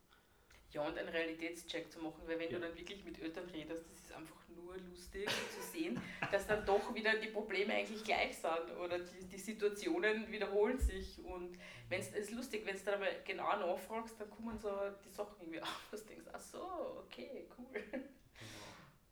Ja, 0.73 0.86
und 0.86 0.97
einen 0.97 1.08
Realitätscheck 1.10 1.91
zu 1.91 1.99
machen, 1.99 2.21
weil 2.25 2.39
wenn 2.39 2.51
Ja. 2.51 2.60
du 2.60 2.67
dann 2.67 2.77
wirklich 2.77 3.03
mit 3.06 3.19
Eltern 3.21 3.45
redest, 3.49 3.86
das 3.89 3.99
ist 3.99 4.12
einfach 4.12 4.36
nur 4.49 4.75
lustig 4.77 5.25
zu 5.56 5.62
sehen, 5.71 5.99
dass 6.32 6.45
dann 6.45 6.65
doch 6.65 6.93
wieder 6.93 7.17
die 7.19 7.30
Probleme 7.30 7.73
eigentlich 7.73 8.03
gleich 8.03 8.38
sind 8.38 8.75
oder 8.84 8.99
die, 8.99 9.25
die 9.25 9.38
Situationen 9.38 10.30
wiederholen 10.30 10.77
sich. 10.77 11.23
Und 11.23 11.58
wenn 11.89 12.01
es 12.01 12.10
ist 12.12 12.32
lustig, 12.32 12.65
wenn 12.65 12.75
du 12.77 12.84
dann 12.84 12.95
aber 12.95 13.12
genau 13.25 13.45
nachfragst, 13.58 14.19
dann 14.19 14.30
kommen 14.30 14.60
so 14.60 14.69
die 15.06 15.10
Sachen 15.10 15.36
irgendwie 15.39 15.62
auf, 15.62 15.88
dass 15.89 16.01
du 16.03 16.10
denkst, 16.10 16.27
ach 16.34 16.39
so, 16.41 16.62
okay, 17.06 17.47
cool. 17.58 17.84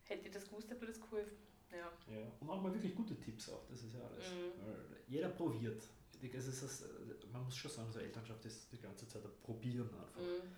Hätte 0.04 0.26
ich 0.26 0.32
das 0.32 0.44
gewusst, 0.48 0.70
hätte 0.70 0.80
mir 0.82 0.86
das 0.88 1.00
geholfen. 1.00 1.36
Ja. 1.72 1.90
Ja, 2.14 2.22
und 2.40 2.48
auch 2.50 2.60
mal 2.62 2.72
wirklich 2.72 2.94
gute 2.94 3.18
Tipps 3.18 3.48
auch, 3.50 3.66
das 3.68 3.82
ist 3.82 3.94
ja 3.94 4.00
alles. 4.06 4.30
Mhm. 4.30 4.96
Jeder 5.08 5.30
probiert. 5.30 5.82
Es 6.32 6.46
ist 6.46 6.62
das, 6.62 6.84
man 7.32 7.44
muss 7.44 7.56
schon 7.56 7.70
sagen, 7.70 7.90
so 7.92 7.98
Elternschaft 7.98 8.44
ist 8.44 8.70
die 8.72 8.80
ganze 8.80 9.06
Zeit 9.08 9.24
ein 9.24 9.30
Probieren 9.42 9.88
einfach. 9.88 10.20
Mhm. 10.20 10.52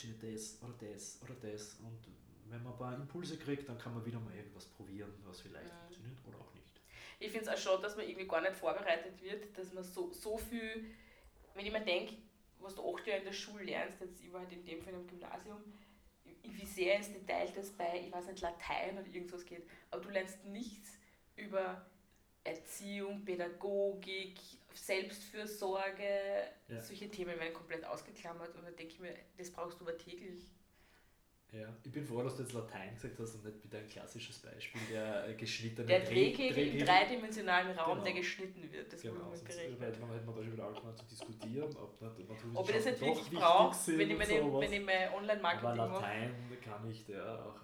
Funktioniert 0.00 0.22
das 0.34 0.58
oder 0.62 0.74
das 0.80 1.20
oder 1.22 1.34
das. 1.34 1.74
Und 1.74 1.98
wenn 2.48 2.62
man 2.62 2.72
ein 2.72 2.78
paar 2.78 2.94
Impulse 2.94 3.36
kriegt, 3.38 3.68
dann 3.68 3.78
kann 3.78 3.94
man 3.94 4.04
wieder 4.04 4.18
mal 4.18 4.34
irgendwas 4.34 4.66
probieren, 4.66 5.12
was 5.24 5.40
vielleicht 5.40 5.72
Mhm. 5.72 5.78
funktioniert 5.78 6.18
oder 6.26 6.38
auch 6.38 6.54
nicht. 6.54 6.80
Ich 7.18 7.30
finde 7.30 7.50
es 7.50 7.52
auch 7.54 7.72
schon, 7.72 7.82
dass 7.82 7.96
man 7.96 8.08
irgendwie 8.08 8.26
gar 8.26 8.40
nicht 8.40 8.54
vorbereitet 8.54 9.20
wird, 9.22 9.56
dass 9.56 9.72
man 9.72 9.84
so, 9.84 10.10
so 10.12 10.38
viel, 10.38 10.86
wenn 11.54 11.66
ich 11.66 11.72
mir 11.72 11.84
denke, 11.84 12.14
was 12.60 12.74
du 12.74 12.94
acht 12.94 13.06
Jahre 13.06 13.20
in 13.20 13.26
der 13.26 13.32
Schule 13.32 13.64
lernst, 13.64 14.00
jetzt 14.00 14.20
ich 14.22 14.32
war 14.32 14.40
halt 14.40 14.52
in 14.52 14.64
dem 14.64 14.80
Fall 14.82 14.94
im 14.94 15.06
Gymnasium, 15.06 15.58
wie 16.42 16.66
sehr 16.66 16.96
ins 16.96 17.12
Detail 17.12 17.52
das 17.54 17.70
bei, 17.70 18.04
ich 18.06 18.12
weiß 18.12 18.26
nicht, 18.26 18.40
Latein 18.40 18.98
oder 18.98 19.06
irgendwas 19.06 19.44
geht, 19.44 19.66
aber 19.90 20.02
du 20.02 20.08
lernst 20.10 20.44
nichts 20.44 20.98
über 21.36 21.86
Erziehung, 22.44 23.24
Pädagogik, 23.24 24.38
Selbstfürsorge, 24.72 26.44
Ja. 26.68 26.80
solche 26.80 27.08
Themen 27.10 27.38
werden 27.38 27.52
komplett 27.54 27.84
ausgeklammert 27.84 28.54
und 28.56 28.64
dann 28.64 28.76
denke 28.76 28.92
ich 28.94 29.00
mir, 29.00 29.14
das 29.36 29.50
brauchst 29.50 29.80
du 29.80 29.84
aber 29.84 29.96
täglich. 29.98 30.50
Ja, 31.52 31.66
ich 31.82 31.90
bin 31.90 32.04
froh, 32.06 32.22
dass 32.22 32.36
du 32.36 32.42
jetzt 32.44 32.52
Latein 32.52 32.94
gesagt 32.94 33.18
hast 33.18 33.34
und 33.34 33.44
nicht 33.44 33.64
wieder 33.64 33.78
ein 33.78 33.88
klassisches 33.88 34.38
Beispiel 34.38 34.80
der 34.92 35.28
äh, 35.28 35.34
geschnittene 35.34 35.84
Der 35.84 36.00
Dreh- 36.04 36.32
Drehkegel 36.32 36.68
im 36.78 36.86
dreidimensionalen 36.86 37.76
Raum, 37.76 37.94
Genau. 37.94 38.04
der 38.04 38.12
geschnitten 38.12 38.70
wird, 38.72 38.92
das 38.92 39.02
Genau, 39.02 39.24
sonst 39.30 39.42
berechnet. 39.44 39.80
hätte 39.80 39.98
man, 40.00 40.12
hätte 40.12 40.26
man 40.26 40.36
da 40.36 40.42
schon 40.44 40.52
wieder 40.52 40.66
angefangen 40.68 40.96
zu 40.96 41.04
diskutieren, 41.06 41.76
ob, 41.76 42.00
nicht, 42.00 42.28
Naturwissenschaften 42.28 42.56
Ob 42.56 42.68
ich 42.68 42.74
das 42.76 42.84
doch 42.84 43.00
wirklich 43.00 43.30
brauche, 43.30 43.74
sind 43.76 43.98
wenn 43.98 44.10
ich 44.12 44.18
meine, 44.18 44.40
sowas. 44.40 44.60
wenn 44.70 44.72
ich 44.80 44.86
mein 44.86 45.08
Aber 45.08 45.16
Online-Marketing 45.16 45.76
mache. 45.76 45.92
Latein 45.92 46.34
kann 46.64 46.88
ich 46.90 47.04
der 47.06 47.44
auch. 47.44 47.60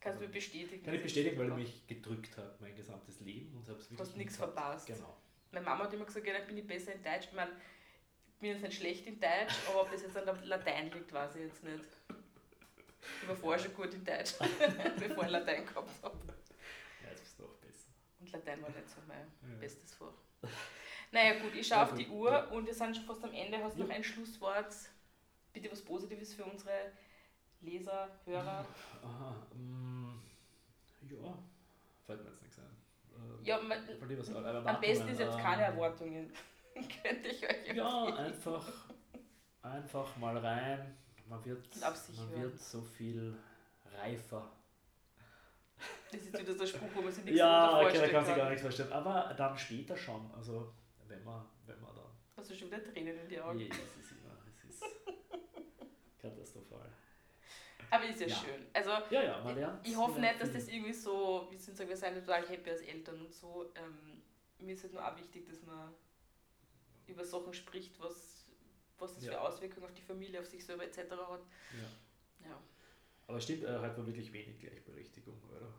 Kannst 0.00 0.20
du 0.20 0.26
mir 0.26 0.32
bestätigen? 0.32 0.82
Kann 0.84 0.94
ich 0.94 1.02
bestätigen, 1.02 1.38
weil 1.38 1.48
ich 1.48 1.54
mich 1.54 1.86
gedrückt 1.86 2.36
habe, 2.38 2.54
mein 2.60 2.74
gesamtes 2.74 3.20
Leben 3.20 3.54
und 3.56 3.68
habe 3.68 3.78
es 3.78 3.84
Du 3.86 3.90
wirklich 3.92 4.08
hast 4.08 4.16
nichts 4.16 4.36
verpasst. 4.36 4.86
Genau. 4.86 5.16
Meine 5.52 5.64
Mama 5.64 5.84
hat 5.84 5.92
immer 5.92 6.04
gesagt, 6.06 6.26
ja, 6.26 6.32
dann 6.38 6.46
bin 6.46 6.56
ich 6.58 6.66
besser 6.66 6.92
in 6.94 7.02
Deutsch. 7.02 7.26
Ich 7.26 7.32
meine, 7.32 7.50
ich 7.52 8.40
bin 8.40 8.50
jetzt 8.52 8.62
nicht 8.62 8.76
schlecht 8.78 9.06
in 9.06 9.20
Deutsch, 9.20 9.54
aber 9.68 9.82
ob 9.82 9.90
das 9.90 10.02
jetzt 10.02 10.16
an 10.16 10.24
der 10.24 10.36
Latein 10.46 10.90
liegt, 10.92 11.12
weiß 11.12 11.36
ich 11.36 11.42
jetzt 11.42 11.62
nicht. 11.64 11.84
Ich 13.22 13.28
war 13.28 13.36
vorher 13.36 13.62
schon 13.62 13.74
gut 13.74 13.92
in 13.92 14.04
Deutsch, 14.04 14.34
bevor 14.98 15.24
ich 15.24 15.30
Latein 15.30 15.66
gehabt 15.66 15.90
habe. 16.02 16.18
Ja, 17.02 17.10
jetzt 17.10 17.20
bist 17.22 17.38
du 17.38 17.44
auch 17.44 17.56
besser. 17.56 17.88
Und 18.20 18.32
Latein 18.32 18.62
war 18.62 18.70
nicht 18.70 18.88
so 18.88 18.96
mein 19.06 19.26
Ja. 19.52 19.58
bestes 19.58 19.94
Fach. 19.94 20.12
Naja 21.12 21.40
gut, 21.40 21.54
ich 21.54 21.66
schaue 21.66 21.78
Ja, 21.78 21.84
auf 21.84 21.94
die 21.94 22.08
Uhr 22.08 22.30
ja. 22.30 22.44
und 22.46 22.66
wir 22.66 22.74
sind 22.74 22.96
schon 22.96 23.04
fast 23.04 23.24
am 23.24 23.32
Ende. 23.34 23.58
Hast 23.62 23.76
du 23.76 23.82
noch 23.82 23.90
ein 23.90 24.04
Schlusswort? 24.04 24.74
Bitte 25.52 25.70
was 25.72 25.82
Positives 25.82 26.32
für 26.34 26.44
unsere 26.44 26.92
Leser, 27.60 28.08
Hörer? 28.24 28.64
Aha, 29.02 29.34
mm, 29.54 30.18
ja, 31.10 31.38
fällt 32.06 32.22
mir 32.24 32.30
jetzt 32.30 32.42
nichts 32.42 32.58
ein. 32.58 32.64
Äh, 33.12 33.46
Ja, 33.48 33.60
man, 33.60 33.78
am 34.66 34.80
besten 34.80 35.08
ist 35.08 35.20
jetzt 35.20 35.38
keine 35.38 35.66
ähm, 35.66 35.72
Erwartungen. 35.74 36.32
Könnte 37.02 37.28
ich 37.28 37.42
euch 37.48 37.74
Ja, 37.76 38.06
empfehlen. 38.08 38.26
einfach, 38.26 38.72
einfach 39.62 40.16
mal 40.16 40.36
rein. 40.38 40.96
Man 41.28 41.44
wird, 41.44 41.80
man 41.80 41.92
hören. 42.30 42.42
wird 42.42 42.58
so 42.60 42.80
viel 42.82 43.36
reifer. 43.98 44.50
Das 46.10 46.20
ist 46.22 46.38
wieder 46.38 46.54
so 46.54 46.62
ein 46.62 46.66
Spruch, 46.66 46.88
wo 46.94 47.02
man 47.02 47.12
sich 47.12 47.24
nichts 47.24 47.38
Ja, 47.38 47.80
okay, 47.80 47.98
da 48.00 48.08
kann 48.08 48.24
sich 48.24 48.36
gar 48.36 48.48
nichts 48.48 48.62
vorstellen. 48.62 48.92
Aber 48.92 49.32
dann 49.36 49.56
später 49.56 49.96
schon. 49.96 50.28
Also, 50.34 50.72
wenn 51.06 51.22
man, 51.22 51.44
wenn 51.66 51.80
man 51.80 51.94
dann. 51.94 52.04
Hast 52.36 52.50
du 52.50 52.54
schon 52.54 52.68
wieder 52.68 52.82
Tränen 52.82 53.16
in 53.18 53.28
die 53.28 53.40
Augen? 53.40 53.58
Nee, 53.58 53.68
es 53.70 54.04
ist 54.04 54.12
immer, 54.12 54.36
es 54.48 54.64
ist 54.64 54.82
katastrophal. 56.20 56.90
Aber 57.90 58.04
ist 58.04 58.20
ja, 58.20 58.26
Ja. 58.26 58.36
schön. 58.36 58.66
Also 58.72 58.90
Ja, 59.10 59.22
ja, 59.22 59.40
man 59.44 59.54
lernt. 59.54 59.86
ich 59.86 59.96
hoffe 59.96 60.12
man 60.12 60.22
nicht, 60.22 60.40
dass 60.40 60.52
das 60.52 60.68
irgendwie 60.68 60.92
so, 60.92 61.46
wir 61.50 61.58
sind 61.58 61.76
sagen, 61.76 61.88
wir 61.88 61.96
sind 61.96 62.14
total 62.24 62.48
happy 62.48 62.70
als 62.70 62.80
Eltern 62.82 63.20
und 63.20 63.32
so. 63.32 63.70
Ähm, 63.74 64.22
mir 64.58 64.74
ist 64.74 64.82
halt 64.82 64.92
nur 64.92 65.06
auch 65.06 65.16
wichtig, 65.16 65.46
dass 65.48 65.62
man 65.62 65.92
über 67.06 67.24
Sachen 67.24 67.52
spricht, 67.54 67.98
was, 68.00 68.44
was 68.98 69.14
das 69.14 69.24
Ja. 69.24 69.32
für 69.32 69.40
Auswirkungen 69.40 69.84
auf 69.86 69.94
die 69.94 70.02
Familie, 70.02 70.40
auf 70.40 70.46
sich 70.46 70.64
selber 70.64 70.84
etc. 70.84 70.98
hat. 71.10 71.40
Ja. 71.72 72.48
Ja. 72.48 72.60
Aber 73.26 73.40
stimmt, 73.40 73.64
äh, 73.64 73.78
halt 73.78 73.96
war 73.96 74.06
wirklich 74.06 74.32
wenig 74.32 74.58
Gleichberechtigung, 74.60 75.40
oder? 75.50 75.72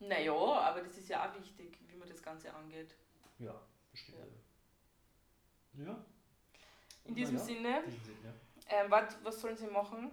Naja, 0.00 0.32
aber 0.34 0.80
das 0.82 0.96
ist 0.96 1.08
ja 1.08 1.28
auch 1.30 1.38
wichtig, 1.38 1.78
wie 1.88 1.96
man 1.96 2.08
das 2.08 2.22
Ganze 2.22 2.52
angeht. 2.54 2.94
Ja, 3.38 3.60
bestimmt. 3.90 4.18
Ja. 5.74 5.84
ja. 5.84 6.04
In 7.04 7.14
diesem 7.14 7.36
ja, 7.36 7.42
Sinne, 7.42 7.78
in 7.84 7.90
diesem 7.90 8.04
Sinn, 8.04 8.16
ja. 8.24 8.32
ähm, 8.84 8.90
wat, 8.90 9.22
was 9.24 9.40
sollen 9.40 9.56
sie 9.56 9.66
machen? 9.66 10.10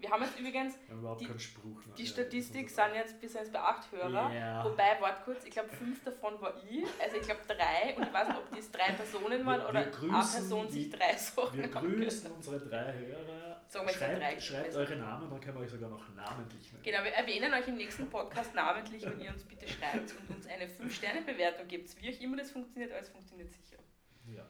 Wir 0.00 0.10
haben 0.10 0.22
jetzt 0.22 0.38
übrigens, 0.38 0.78
überhaupt 0.88 1.20
Die- 1.22 1.38
Spruch. 1.40 1.84
ne? 1.86 1.92
die 1.98 2.04
Ja, 2.04 2.08
Statistik 2.08 2.70
sind 2.70 2.94
jetzt, 2.94 3.20
wir 3.20 3.28
sind 3.28 3.40
jetzt 3.40 3.52
bei 3.52 3.58
acht 3.60 3.90
Hörer. 3.90 4.32
Ja. 4.32 4.64
Wobei, 4.64 4.96
warte 5.00 5.24
kurz, 5.24 5.44
ich 5.44 5.50
glaube 5.50 5.70
fünf 5.70 6.04
davon 6.04 6.40
war 6.40 6.54
ich, 6.70 6.84
also 7.02 7.16
ich 7.16 7.22
glaube 7.22 7.40
drei 7.48 7.96
und 7.96 8.04
ich 8.06 8.12
weiß 8.12 8.28
nicht, 8.28 8.38
ob 8.38 8.50
das 8.56 8.70
drei 8.70 8.92
Personen 8.92 9.44
waren 9.44 9.60
Wir- 9.60 9.68
oder 9.68 9.80
wir 9.80 9.80
eine 10.14 10.22
Person 10.24 10.68
sich 10.70 10.88
drei 10.90 11.16
Sachen 11.16 11.58
Wir 11.58 11.68
grüßen 11.68 12.30
unsere 12.30 12.60
drei 12.60 12.92
Hörer. 12.92 13.60
Sagen 13.66 13.86
wir 13.86 13.92
jetzt 13.92 14.00
drei, 14.00 14.40
schreibt 14.40 14.42
schreibt 14.44 14.74
eure 14.76 14.96
Namen, 14.96 15.30
dann 15.30 15.40
können 15.40 15.56
wir 15.58 15.62
euch 15.64 15.70
sogar 15.70 15.90
noch 15.90 16.08
namentlich 16.14 16.72
nennen. 16.72 16.82
Genau, 16.84 17.02
wir 17.02 17.12
erwähnen 17.12 17.52
euch 17.52 17.66
im 17.68 17.76
nächsten 17.76 18.08
Podcast 18.08 18.54
namentlich, 18.54 19.04
wenn 19.04 19.20
ihr 19.20 19.30
uns 19.32 19.42
bitte 19.44 19.66
schreibt 19.68 20.14
und 20.16 20.36
uns 20.36 20.46
eine 20.46 20.66
5-Sterne-Bewertung 20.68 21.66
gebt. 21.66 22.00
Wie 22.00 22.14
auch 22.16 22.20
immer 22.20 22.36
das 22.36 22.52
funktioniert, 22.52 22.92
aber 22.92 23.00
es 23.00 23.08
funktioniert 23.08 23.50
sicher. 23.50 23.78
Ja, 24.26 24.46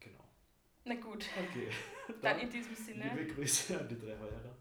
genau. 0.00 0.24
Na 0.84 0.94
gut, 0.94 1.26
Okay. 1.50 1.68
dann 2.22 2.38
in 2.40 2.48
diesem 2.50 2.74
Sinne 2.74 3.12
Liebe 3.14 3.34
Grüße 3.34 3.78
an 3.78 3.86
die 3.86 3.98
drei 3.98 4.16
Hörer 4.16 4.56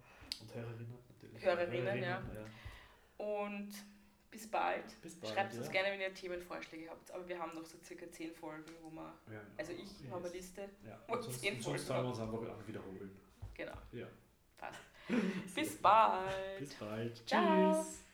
und 0.55 0.62
Hörerinnen 0.62 0.97
natürlich. 1.09 1.45
Hörerinnen, 1.45 2.03
ja. 2.03 2.21
ja. 2.21 3.25
und 3.25 3.69
bis 4.31 4.49
bald. 4.49 5.01
Bis 5.01 5.15
bald. 5.15 5.33
Schreibt 5.33 5.53
ja. 5.53 5.59
uns 5.59 5.71
gerne, 5.71 5.91
wenn 5.91 6.01
ihr 6.01 6.13
Themenvorschläge 6.13 6.89
habt. 6.89 7.12
Aber 7.12 7.27
wir 7.27 7.39
haben 7.39 7.55
noch 7.55 7.65
so 7.65 7.77
circa 7.83 8.09
10 8.09 8.33
Folgen, 8.33 8.63
wo 8.81 8.89
wir, 8.91 9.13
Ja, 9.31 9.41
also 9.57 9.71
ich 9.73 10.01
yes. 10.01 10.12
habe 10.12 10.25
eine 10.25 10.33
Liste. 10.33 10.69
Ja, 10.85 10.99
und 11.07 11.15
und 11.15 11.23
sonst, 11.23 11.41
zehn 11.41 11.55
und 11.55 11.62
sonst 11.63 11.88
Folgen 11.88 12.13
sollen 12.13 12.31
wir 12.31 12.39
uns 12.39 12.49
einfach 12.49 12.67
wiederholen. 12.67 13.19
Genau, 13.53 13.77
Ja. 13.91 14.07
passt. 14.57 14.79
Bis 15.55 15.75
bald. 15.77 16.59
Bis 16.59 16.75
bald. 16.75 17.27
Ciao. 17.27 17.73
Tschüss. 17.73 18.08